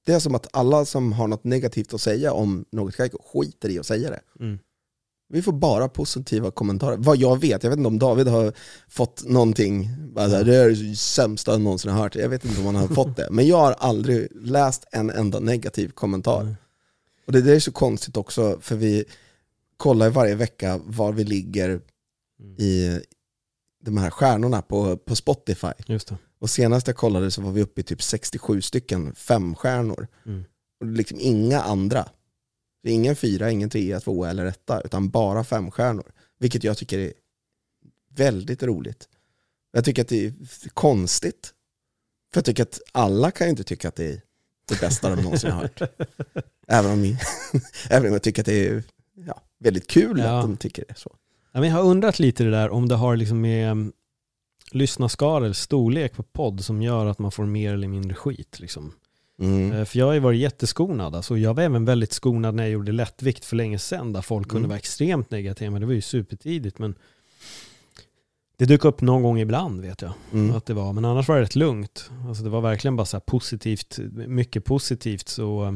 [0.06, 3.68] Det är som att alla som har något negativt att säga om något Geico skiter
[3.68, 4.20] i att säga det.
[4.40, 4.58] Mm.
[5.28, 6.96] Vi får bara positiva kommentarer.
[6.96, 8.52] Vad jag vet, jag vet inte om David har
[8.88, 12.14] fått någonting, bara så här, det är det sämsta jag någonsin har hört.
[12.14, 13.28] Jag vet inte om han har fått det.
[13.30, 16.40] Men jag har aldrig läst en enda negativ kommentar.
[16.40, 16.54] Mm.
[17.26, 19.04] Och det där är så konstigt också, för vi
[19.76, 21.80] kollar varje vecka var vi ligger
[22.40, 22.56] Mm.
[22.58, 23.00] i
[23.84, 25.72] de här stjärnorna på, på Spotify.
[25.86, 26.16] Just det.
[26.40, 30.06] Och senast jag kollade så var vi uppe i typ 67 stycken femstjärnor.
[30.26, 30.44] Mm.
[30.80, 32.08] Och liksom inga andra.
[32.82, 36.12] Det är ingen fyra, ingen trea, tvåa eller etta, utan bara femstjärnor.
[36.38, 37.12] Vilket jag tycker är
[38.14, 39.08] väldigt roligt.
[39.72, 40.34] Jag tycker att det är
[40.74, 41.54] konstigt.
[42.32, 44.20] För jag tycker att alla kan ju inte tycka att det är
[44.68, 45.82] det bästa de någonsin har hört.
[46.68, 47.16] Även om,
[47.90, 48.82] även om jag tycker att det är
[49.26, 50.38] ja, väldigt kul Ja.
[50.38, 50.98] att de tycker det.
[50.98, 51.16] Så.
[51.52, 53.92] Ja, men jag har undrat lite det där om det har liksom med
[54.72, 58.60] eller storlek på podd som gör att man får mer eller mindre skit.
[58.60, 58.92] Liksom.
[59.40, 59.72] Mm.
[59.72, 61.14] Eh, För jag har ju varit jätteskonad.
[61.14, 64.48] Alltså jag var även väldigt skonad när jag gjorde lättvikt för länge sedan där folk
[64.48, 64.68] kunde Mm.
[64.68, 65.70] vara extremt negativa.
[65.70, 66.78] Men det var ju supertidigt.
[66.78, 66.94] Men
[68.56, 70.56] det dök upp någon gång ibland vet jag Mm.
[70.56, 70.92] att det var.
[70.92, 72.10] Men annars var det rätt lugnt.
[72.28, 75.28] Alltså det var verkligen bara så positivt, mycket positivt.
[75.28, 75.72] Så, eh,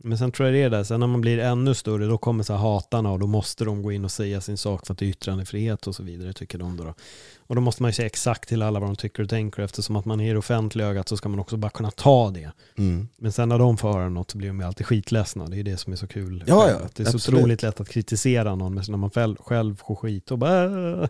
[0.00, 2.44] men sen tror jag det är det, sen när man blir ännu större då kommer
[2.44, 4.98] så här hatarna och då måste de gå in och säga sin sak för att
[4.98, 6.84] det är yttrandefrihet och så vidare tycker de då.
[6.84, 6.94] då.
[7.38, 9.96] Och då måste man ju säga exakt till alla vad de tycker och tänker eftersom
[9.96, 12.50] att man är i det offentliga ögat så ska man också bara kunna ta det.
[12.78, 13.08] Mm.
[13.16, 15.46] Men sen när de får höra något så blir de ju alltid skitledsna.
[15.46, 16.44] Det är ju det som är så kul.
[16.46, 17.38] Ja, ja, det är så absolut.
[17.38, 20.64] otroligt lätt att kritisera någon men när man själv, själv får skit och bara
[21.02, 21.08] "Äh,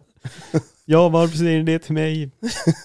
[0.91, 2.31] Ja, varför säger ni det till mig?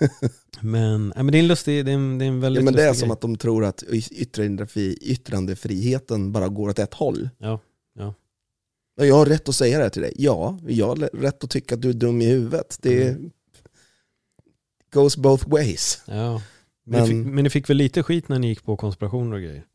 [0.61, 2.65] men, nej, men det är en lustig, det är en, det är en väldigt Ja,
[2.65, 3.13] men det är som grej.
[3.13, 7.29] att de tror att yttrandefri, yttrandefriheten bara går åt ett håll.
[7.37, 7.59] Ja,
[8.99, 10.13] Och jag har rätt att säga det här till dig.
[10.17, 12.77] Ja, jag har rätt att tycka att du är dum i huvudet.
[12.81, 13.31] Det Mm.
[14.93, 16.01] goes both ways.
[16.07, 16.41] ja.
[16.85, 19.35] Men, ni Men- fick, men ni fick väl lite skit när ni gick på konspirationer
[19.35, 19.65] och grejer?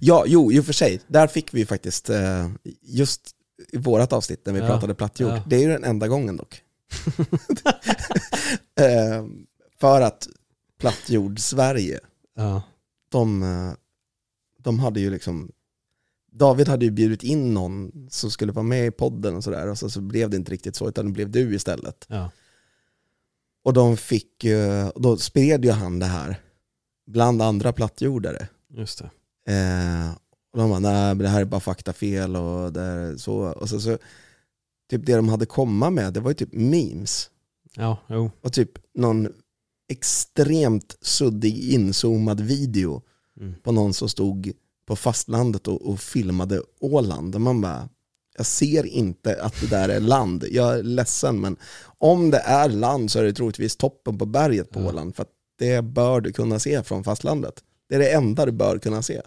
[0.00, 1.00] Ja, jo, i och för sig.
[1.06, 2.48] Där fick vi faktiskt, eh,
[2.82, 3.30] just
[3.72, 5.42] i vårat avsnitt när vi Ja, pratade plattjord, ja.
[5.46, 6.62] det är ju den enda gången dock.
[8.80, 9.26] eh,
[9.80, 10.28] för att
[10.78, 12.00] plattjord Sverige,
[12.34, 12.62] Ja,
[13.08, 13.72] de, eh,
[14.58, 15.52] de hade ju liksom,
[16.32, 19.78] David hade ju bjudit in någon som skulle vara med i podden och sådär, och
[19.78, 22.06] så, så blev det inte riktigt så, utan det blev du istället.
[22.08, 22.30] ja,
[23.64, 24.44] Och de fick,
[24.94, 26.40] då spred ju han det här
[27.06, 28.48] bland andra plattjordare.
[28.68, 29.10] just det.
[29.52, 30.10] Eh,
[30.52, 33.36] och de bara, nej men det här är bara faktafel och det är så.
[33.36, 33.98] Och så, så
[34.90, 37.30] typ det de hade komma med, det var ju typ memes.
[37.76, 38.30] Ja, jo.
[38.42, 39.28] Och typ någon
[40.00, 43.02] extremt suddig inzoomad video
[43.40, 43.54] Mm.
[43.62, 44.52] på någon som stod
[44.86, 47.34] på fastlandet och, och filmade Åland.
[47.34, 47.88] Och man bara,
[48.36, 50.44] jag ser inte att det där är land.
[50.50, 51.56] Jag är ledsen men
[51.98, 54.88] om det är land så är det troligtvis toppen på berget på Ja.
[54.88, 55.16] Åland.
[55.16, 55.26] För
[55.58, 57.54] det bör du kunna se från fastlandet.
[57.88, 59.20] Det är det enda du bör kunna se.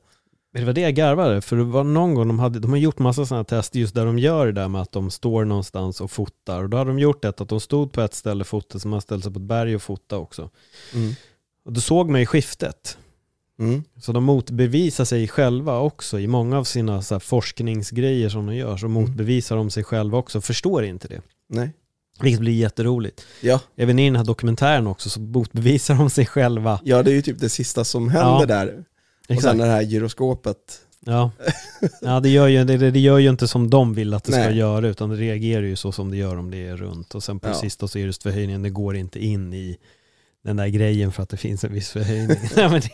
[0.53, 2.77] Men Det var det jag garvade, för det var någon gång de hade, de har
[2.77, 6.01] gjort massa sådana test just där de gör det där med att de står någonstans
[6.01, 6.63] och fotar.
[6.63, 8.87] Och då hade de gjort det att de stod på ett ställe och fotade, så
[8.87, 10.49] man ställde sig på ett berg och fotade också.
[11.65, 12.97] Och då såg man ju skiftet.
[13.59, 13.83] Mm.
[14.01, 18.77] Så de motbevisar sig själva också i många av sina så forskningsgrejer som de gör.
[18.77, 21.21] Så motbevisar de sig själva också, förstår inte det.
[21.49, 21.69] Nej.
[22.21, 23.25] Vilket blir jätteroligt.
[23.41, 23.59] Ja.
[23.75, 26.79] Även i den här dokumentären också så motbevisar de sig själva.
[26.83, 28.45] ja, det är ju typ det sista som händer Ja.
[28.45, 28.83] där.
[29.29, 29.51] Och Exakt.
[29.51, 30.81] sen det här gyroskopet.
[31.05, 31.31] Ja,
[32.01, 34.41] ja det, gör ju, det, det gör ju inte som de vill att det ska
[34.41, 34.57] Nej.
[34.57, 37.15] göra utan det reagerar ju så som det gör om det är runt.
[37.15, 37.53] Och sen på Ja.
[37.53, 39.77] sista så är just förhöjningen, det går inte in i
[40.43, 42.37] den där grejen för att det finns en viss förhöjning.
[42.55, 42.89] Nej, men, det,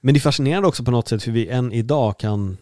[0.00, 2.56] men det är fascinerande också på något sätt hur vi än idag kan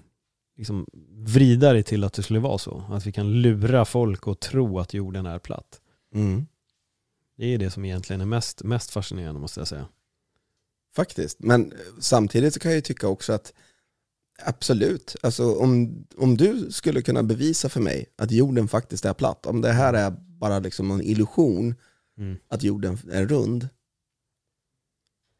[0.56, 2.84] liksom vrida det till att det skulle vara så.
[2.90, 5.80] Att vi kan lura folk och tro att jorden är platt.
[6.14, 6.46] Mm.
[7.36, 9.86] Det är det som egentligen är mest, mest fascinerande måste jag säga.
[10.94, 11.38] Faktiskt.
[11.40, 13.52] Men samtidigt så kan jag ju tycka också att
[14.44, 19.46] absolut, alltså om, om du skulle kunna bevisa för mig att jorden faktiskt är platt,
[19.46, 21.74] om det här är bara liksom en illusion
[22.18, 22.36] Mm.
[22.48, 23.68] att jorden är rund,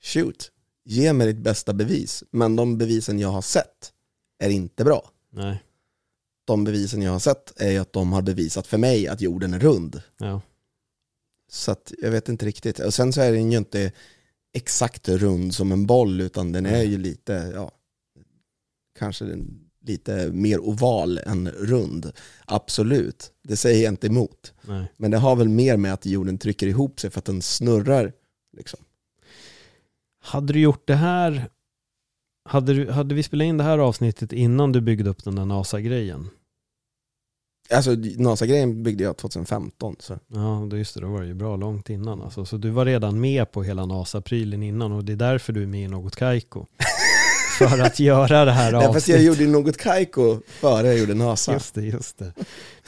[0.02, 0.50] shoot,
[0.84, 2.24] ge mig ditt bästa bevis.
[2.30, 3.92] Men de bevisen jag har sett
[4.38, 5.10] är inte bra.
[5.30, 5.62] Nej,
[6.44, 9.58] De bevisen jag har sett är att de har bevisat för mig att jorden är
[9.58, 10.02] rund.
[10.18, 10.40] ja.
[11.48, 12.78] Så att jag vet inte riktigt.
[12.78, 13.92] Och sen så är den ju inte
[14.52, 17.70] exakt rund som en boll utan den är ju lite, ja,
[18.98, 19.24] kanske
[19.84, 22.12] lite mer oval än rund.
[22.44, 24.52] Absolut, det säger jag inte emot.
[24.62, 24.92] Nej.
[24.96, 28.12] Men det har väl mer med att jorden trycker ihop sig för att den snurrar.
[28.56, 28.80] Liksom.
[30.22, 31.50] Hade du gjort det här,
[32.44, 35.44] hade, du, hade vi spelat in det här avsnittet innan du byggde upp den där
[35.44, 36.28] NASA-grejen?
[37.74, 39.96] Alltså NASA-grejen byggde jag 2015.
[39.98, 40.18] Så.
[40.28, 42.22] Ja, just det, då var det ju bra långt innan.
[42.22, 42.44] Alltså.
[42.44, 45.66] Så du var redan med på hela NASA-prylen innan och det är därför du är
[45.66, 46.66] med i något Kaiko.
[47.58, 49.22] För att göra det här Därför att jag avsnittet.
[49.24, 51.52] gjorde något Kaiko före jag gjorde NASA.
[51.52, 52.32] Just det, just det.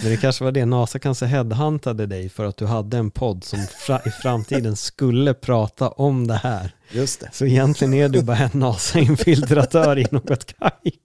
[0.03, 3.45] Men det kanske var det, NASA kanske headhuntade dig för att du hade en podd
[3.45, 6.74] som fra, i framtiden skulle prata om det här.
[6.93, 7.30] Just det.
[7.32, 10.99] Så egentligen är du bara en NASA-infiltratör i något Kaiko.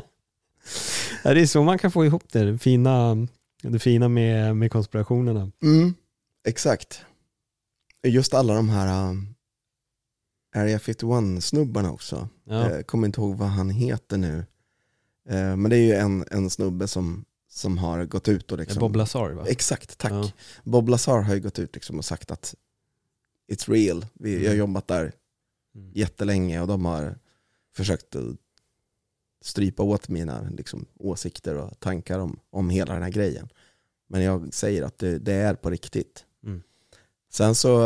[1.24, 3.28] Det är så man kan få ihop det, det fina,
[3.61, 5.51] det fina med, med konspirationerna.
[5.63, 5.93] Mm,
[6.47, 7.01] exakt.
[8.03, 9.36] Just alla de här um,
[10.55, 12.30] Area 51-snubbarna också.
[12.43, 12.70] Ja.
[12.72, 14.45] Eh, kommer inte ihåg vad han heter nu.
[15.30, 18.80] Eh, men det är ju en, en snubbe som, som har gått ut och liksom...
[18.80, 19.45] Bob Lazar va?
[19.47, 20.11] Exakt, tack.
[20.11, 20.32] Ja.
[20.63, 22.55] Bob Lazar har ju gått ut liksom och sagt att
[23.51, 24.05] it's real.
[24.13, 24.57] Vi, Jag har Mm.
[24.59, 25.11] jobbat där
[25.76, 25.91] Mm.
[25.93, 27.17] jättelänge och de har
[27.76, 28.15] försökt
[29.42, 33.50] strypa åt mina liksom, åsikter och tankar om, om hela den här grejen.
[34.08, 36.26] Men jag säger att det, det är på riktigt.
[36.44, 36.64] Mm.
[37.30, 37.86] Sen så,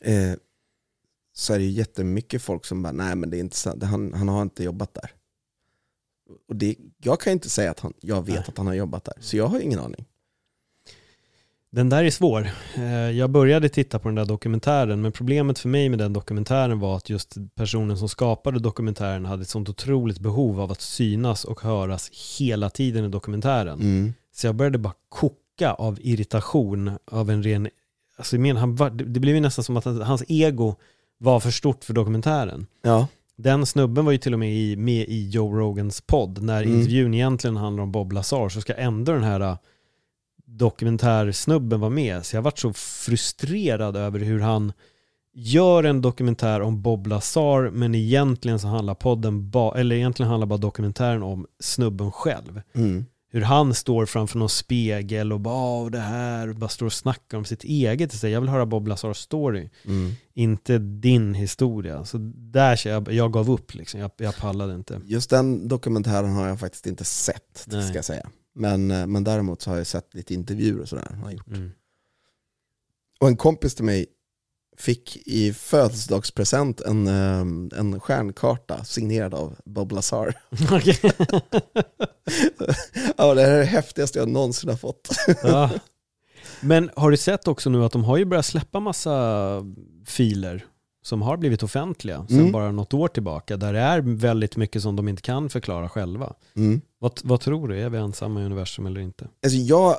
[0.00, 0.34] eh,
[1.32, 4.12] så är det ju jättemycket folk som bara, nej men det är inte sant, han,
[4.12, 5.10] han har inte jobbat där.
[6.48, 8.44] Och det, jag kan inte säga att han, jag vet Nej.
[8.48, 10.06] att han har jobbat där, så jag har ingen aning.
[11.70, 12.48] Den där är svår.
[12.76, 16.78] Eh, Jag började titta på den där dokumentären, men problemet för mig med den dokumentären
[16.80, 21.44] var att just personen som skapade dokumentären hade ett sånt otroligt behov av att synas
[21.44, 23.80] och höras hela tiden i dokumentären.
[23.80, 24.14] Mm.
[24.36, 27.68] Så jag började bara koka av irritation av en ren...
[28.16, 30.74] Alltså jag menar, han var, det blev ju nästan som att hans ego
[31.18, 32.66] var för stort för dokumentären.
[32.82, 33.06] Ja,
[33.36, 36.42] Den snubben var ju till och med i, med i Joe Rogans podd.
[36.42, 36.74] När Mm.
[36.78, 39.56] intervjun egentligen handlar om Bob Lazar så ska ändå den här
[40.48, 42.26] dokumentärsnubben vara med.
[42.26, 44.72] Så jag varit så frustrerad över hur han
[45.34, 50.46] gör en dokumentär om Bob Lazar men egentligen så handlar podden ba, eller egentligen handlar
[50.46, 52.60] bara dokumentären om snubben själv.
[52.74, 53.04] mm.
[53.30, 56.92] Hur han står framför någon spegel och bara "Åh, det här, och bara står och
[56.92, 58.12] snackar om sitt eget.
[58.12, 60.12] Så jag vill höra Bob Lazars story, Mm.
[60.34, 62.04] inte din historia.
[62.04, 65.00] Så där jag, jag gav upp liksom, jag, jag pallade inte.
[65.04, 67.82] Just den dokumentären har jag faktiskt inte sett, Nej.
[67.82, 68.26] ska jag säga.
[68.58, 71.18] Men, eh, men däremot så har jag sett lite intervjuer och sådär.
[71.22, 71.48] Han gjort.
[71.48, 71.70] Mm.
[73.20, 74.06] Och en kompis till mig
[74.76, 77.40] fick i födelsedagspresent en, eh,
[77.78, 80.34] en stjärnkarta signerad av Bob Lazar.
[80.72, 81.00] Okej.
[83.16, 85.08] ja, det här är det häftigaste jag någonsin har fått.
[85.42, 85.70] ja.
[86.60, 89.64] Men har du sett också nu att de har ju börjat släppa massa
[90.06, 90.66] filer
[91.08, 92.52] som har blivit offentliga sedan Mm.
[92.52, 96.34] bara något år tillbaka, där det är väldigt mycket som de inte kan förklara själva.
[96.56, 96.80] Mm.
[96.98, 99.28] Vad, vad tror du, är vi ensamma i universum eller inte?
[99.42, 99.96] Alltså jag,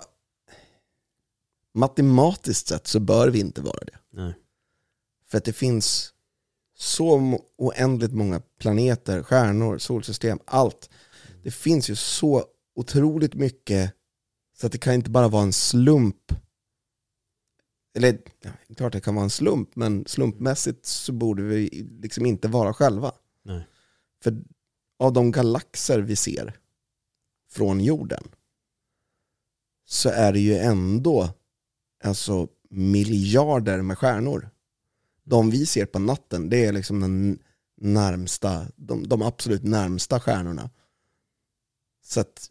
[1.73, 3.97] matematiskt sett så bör vi inte vara det.
[4.13, 4.33] Nej.
[5.27, 6.13] För att det finns
[6.77, 10.89] så oändligt många planeter, stjärnor, solsystem, allt.
[11.43, 12.43] Det finns ju så
[12.75, 13.93] otroligt mycket
[14.59, 16.33] så att det kan inte bara vara en slump.
[17.95, 21.69] Eller ja, klart det kan vara en slump, men slumpmässigt så borde vi
[22.01, 23.11] liksom inte vara själva.
[23.43, 23.67] Nej.
[24.23, 24.43] För
[24.99, 26.59] av de galaxer vi ser
[27.49, 28.23] från jorden
[29.85, 31.29] så är det ju ändå
[32.03, 34.49] alltså miljarder med stjärnor.
[35.23, 37.39] De vi ser på natten, det är liksom den
[37.77, 40.69] närmsta, de, de absolut närmsta stjärnorna.
[42.03, 42.49] Så att,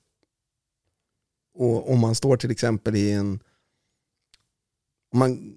[1.54, 3.40] och om man står till exempel i en,
[5.12, 5.56] man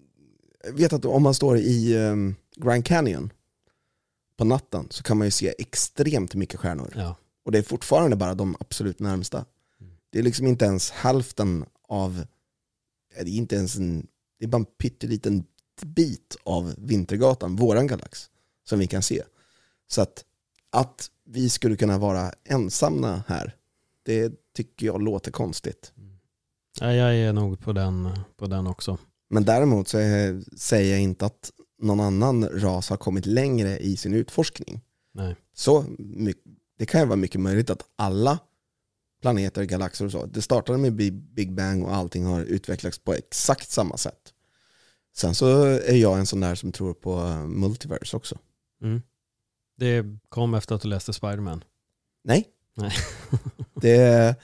[0.73, 3.33] vet att om man står i um, Grand Canyon
[4.37, 6.93] på natten så kan man ju se extremt mycket stjärnor.
[6.95, 7.15] Ja.
[7.43, 9.45] Och det är fortfarande bara de absolut närmsta.
[10.09, 12.25] Det är liksom inte ens hälften av,
[13.15, 14.07] det är inte ens en,
[14.39, 15.43] det är bara en pytteliten
[15.85, 18.29] bit av Vintergatan, våran galax,
[18.63, 19.23] som vi kan se.
[19.87, 20.25] Så att,
[20.69, 23.55] att vi skulle kunna vara ensamma här,
[24.03, 25.93] det tycker jag låter konstigt.
[26.79, 28.97] Ja, jag är nog på den, på den också.
[29.31, 31.51] Men däremot så är, säger jag inte att
[31.81, 34.81] någon annan ras har kommit längre i sin utforskning.
[35.13, 35.35] Nej.
[35.53, 35.85] Så
[36.77, 38.39] det kan ju vara mycket möjligt att alla
[39.21, 43.69] planeter, galaxer och så, det startade med Big- Bang och allting har utvecklats på exakt
[43.69, 44.33] samma sätt.
[45.15, 48.37] Sen så är jag en sån där som tror på eh, multiverse också.
[48.81, 49.01] Mm.
[49.77, 51.63] Det kom efter att du läste Spiderman.
[52.23, 52.47] Nej.
[52.75, 52.93] Nej.
[53.73, 54.35] det,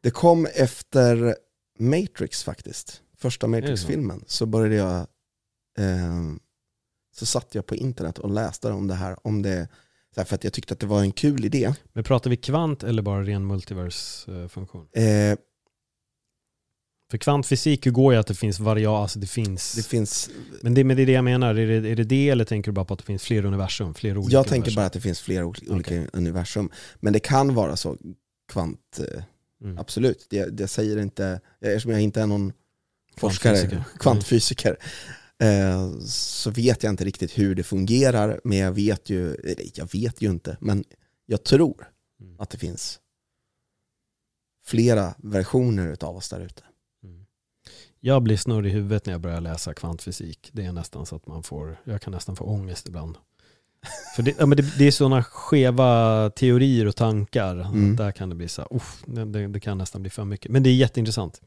[0.00, 1.36] det kom efter
[1.78, 3.02] Matrix faktiskt.
[3.24, 4.24] Första Matrix-filmen.
[4.26, 4.96] Så började jag,
[5.78, 6.22] eh,
[7.16, 9.16] så satt jag på internet och läste om det här.
[9.26, 9.68] Om det
[10.14, 11.74] för att jag tyckte att det var en kul idé.
[11.92, 14.88] Men pratar vi kvant eller bara ren multiverse-funktion?
[14.92, 15.38] Eh,
[17.10, 19.72] För kvantfysik går ju att det finns variabler, alltså det finns...
[19.74, 20.30] det finns,
[20.62, 22.70] men, det, men det är det jag menar, är det, är det det eller tänker
[22.70, 23.94] du bara på att det finns fler universum?
[23.94, 24.76] Fler olika jag tänker universum?
[24.76, 26.70] bara att det finns flera ol- olika universum.
[27.00, 27.96] Men det kan vara så
[28.52, 29.22] kvant, eh,
[29.64, 29.78] Mm.
[29.78, 30.26] absolut.
[30.30, 32.52] Det, det säger inte, eftersom jag inte är någon
[33.16, 33.98] forskare, Kvantfysiker.
[33.98, 34.76] kvantfysiker,
[35.42, 38.40] eh, så vet jag inte riktigt hur det fungerar.
[38.44, 39.36] Men jag vet ju,
[39.74, 40.84] jag vet ju inte, men
[41.26, 41.88] jag tror
[42.20, 42.36] Mm.
[42.40, 43.00] att det finns
[44.64, 46.62] flera versioner av oss där ute.
[47.04, 47.26] Mm.
[48.00, 50.50] Jag blir snurrig i huvudet när jag börjar läsa kvantfysik.
[50.52, 53.16] Det är nästan så att man får, jag kan nästan få ångest ibland.
[54.16, 57.56] För det, ja, men det, det är sådana skeva teorier och tankar.
[57.60, 57.96] Mm.
[57.96, 60.50] Där kan det bli så här, det, det, det kan nästan bli för mycket.
[60.50, 61.40] Men det är jätteintressant.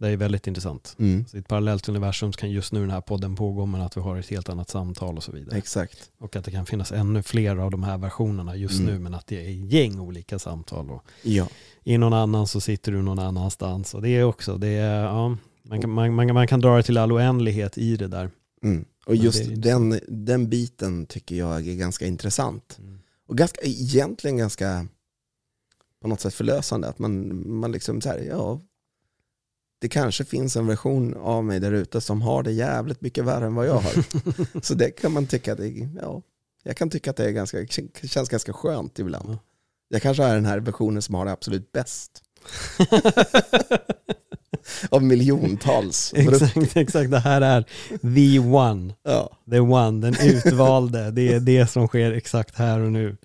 [0.00, 0.96] Det är väldigt intressant.
[0.98, 1.26] Mm.
[1.26, 4.00] Så I ett parallellt universum kan just nu den här podden pågå men att vi
[4.00, 5.58] har ett helt annat samtal och så vidare.
[5.58, 6.10] Exakt.
[6.18, 8.92] Och att det kan finnas ännu fler av de här versionerna just Mm.
[8.94, 10.90] nu men att det är gäng olika samtal.
[10.90, 11.48] Och Ja.
[11.84, 13.94] i någon annan så sitter du någon annanstans.
[13.94, 16.82] Och det är också, det är, ja, man, kan, man, man, man kan dra det
[16.82, 18.30] till all oändlighet i det där.
[18.62, 18.84] Mm.
[19.06, 22.76] Och just den, den biten tycker jag är ganska intressant.
[22.78, 22.98] Mm.
[23.28, 24.86] Och ganska, egentligen ganska
[26.02, 26.88] på något sätt förlösande.
[26.88, 28.60] Att man, man liksom så här, ja,
[29.80, 33.46] det kanske finns en version av mig där ute som har det jävligt mycket värre
[33.46, 34.04] än vad jag har.
[34.62, 36.22] Så det kan man tycka, att det, ja,
[36.62, 37.66] jag kan tycka att det är ganska,
[38.02, 39.30] känns ganska skönt ibland.
[39.30, 39.38] Ja.
[39.88, 42.22] Jag kanske är den här versionen som har det absolut bäst.
[44.90, 46.12] av miljontals.
[46.16, 47.64] exakt, exakt, det här är
[48.00, 48.94] the one.
[49.02, 49.36] Ja.
[49.50, 51.10] The one, den utvalde.
[51.10, 53.16] Det är det som sker exakt här och nu.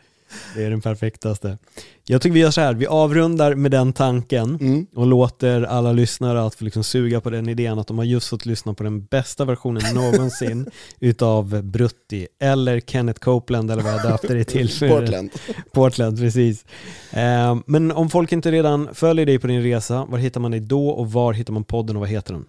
[0.55, 1.57] Det är den perfektaste.
[2.05, 4.85] Jag tycker vi gör så här, vi avrundar med den tanken Mm.
[4.95, 8.27] och låter alla lyssnare att få liksom suga på den idén att de har just
[8.27, 10.69] fått lyssna på den bästa versionen någonsin
[10.99, 14.69] utav Brutti eller Kenneth Copeland eller vad jag döpte det till.
[14.89, 15.29] Portland.
[15.71, 16.65] Portland, precis.
[17.11, 20.59] Eh, men om folk inte redan följer dig på din resa, var hittar man dig
[20.59, 22.45] då och var hittar man podden och vad heter den?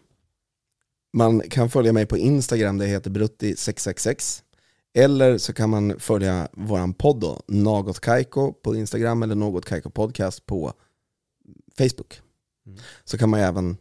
[1.17, 4.41] Man kan följa mig på Instagram, det heter Brutti666.
[4.95, 9.91] Eller så kan man följa våran podd då, Något Kaiko på Instagram eller Något Kaiko
[9.91, 10.73] Podcast på
[11.79, 12.21] Facebook.
[12.67, 12.79] Mm.
[13.05, 13.77] Så kan man ju även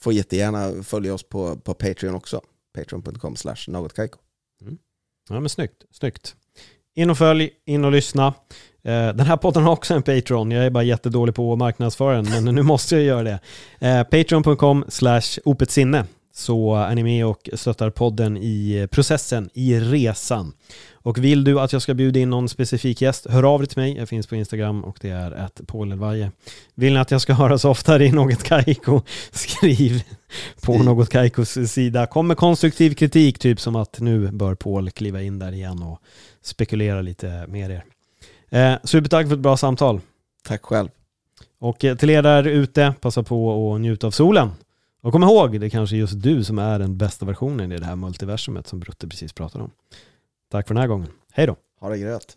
[0.00, 2.40] få jättegärna följa oss på, på Patreon också.
[2.74, 4.18] Patreon.com slash Något Kaiko.
[5.28, 6.36] Ja men snyggt, snyggt.
[6.94, 8.26] In och följ, in och lyssna.
[8.82, 12.22] Eh, Den här podden har också en Patreon, jag är bara jättedålig på att marknadsföra
[12.22, 13.40] den, men nu måste jag göra det.
[13.78, 16.04] Eh, Patreon.com slash opetsinne
[16.38, 20.52] så är ni med och stöttar podden i processen, i resan.
[20.92, 23.78] Och vill du att jag ska bjuda in någon specifik gäst, hör av dig till
[23.78, 23.96] mig.
[23.96, 26.30] Jag finns på Instagram och det är att Paul Elvaje.
[26.74, 30.02] Vill ni att jag ska höras oftare i Något Kaiko, skriv
[30.62, 30.78] på.
[30.82, 32.06] Något Kaikos sida.
[32.06, 36.00] Kom med konstruktiv kritik, typ som att nu bör Paul kliva in där igen och
[36.42, 37.84] spekulera lite med er.
[38.50, 40.00] Eh, supertack för ett bra samtal.
[40.44, 40.88] Tack själv.
[41.60, 44.50] Och eh, till er där ute, passa på att njuta av solen.
[45.00, 47.86] Och kom ihåg, det är kanske just du som är den bästa versionen i det
[47.86, 49.70] här multiversumet som Brutte precis pratade om.
[50.50, 51.08] Tack för den här gången.
[51.32, 51.56] Hej då!
[51.80, 52.36] Ha det gröt.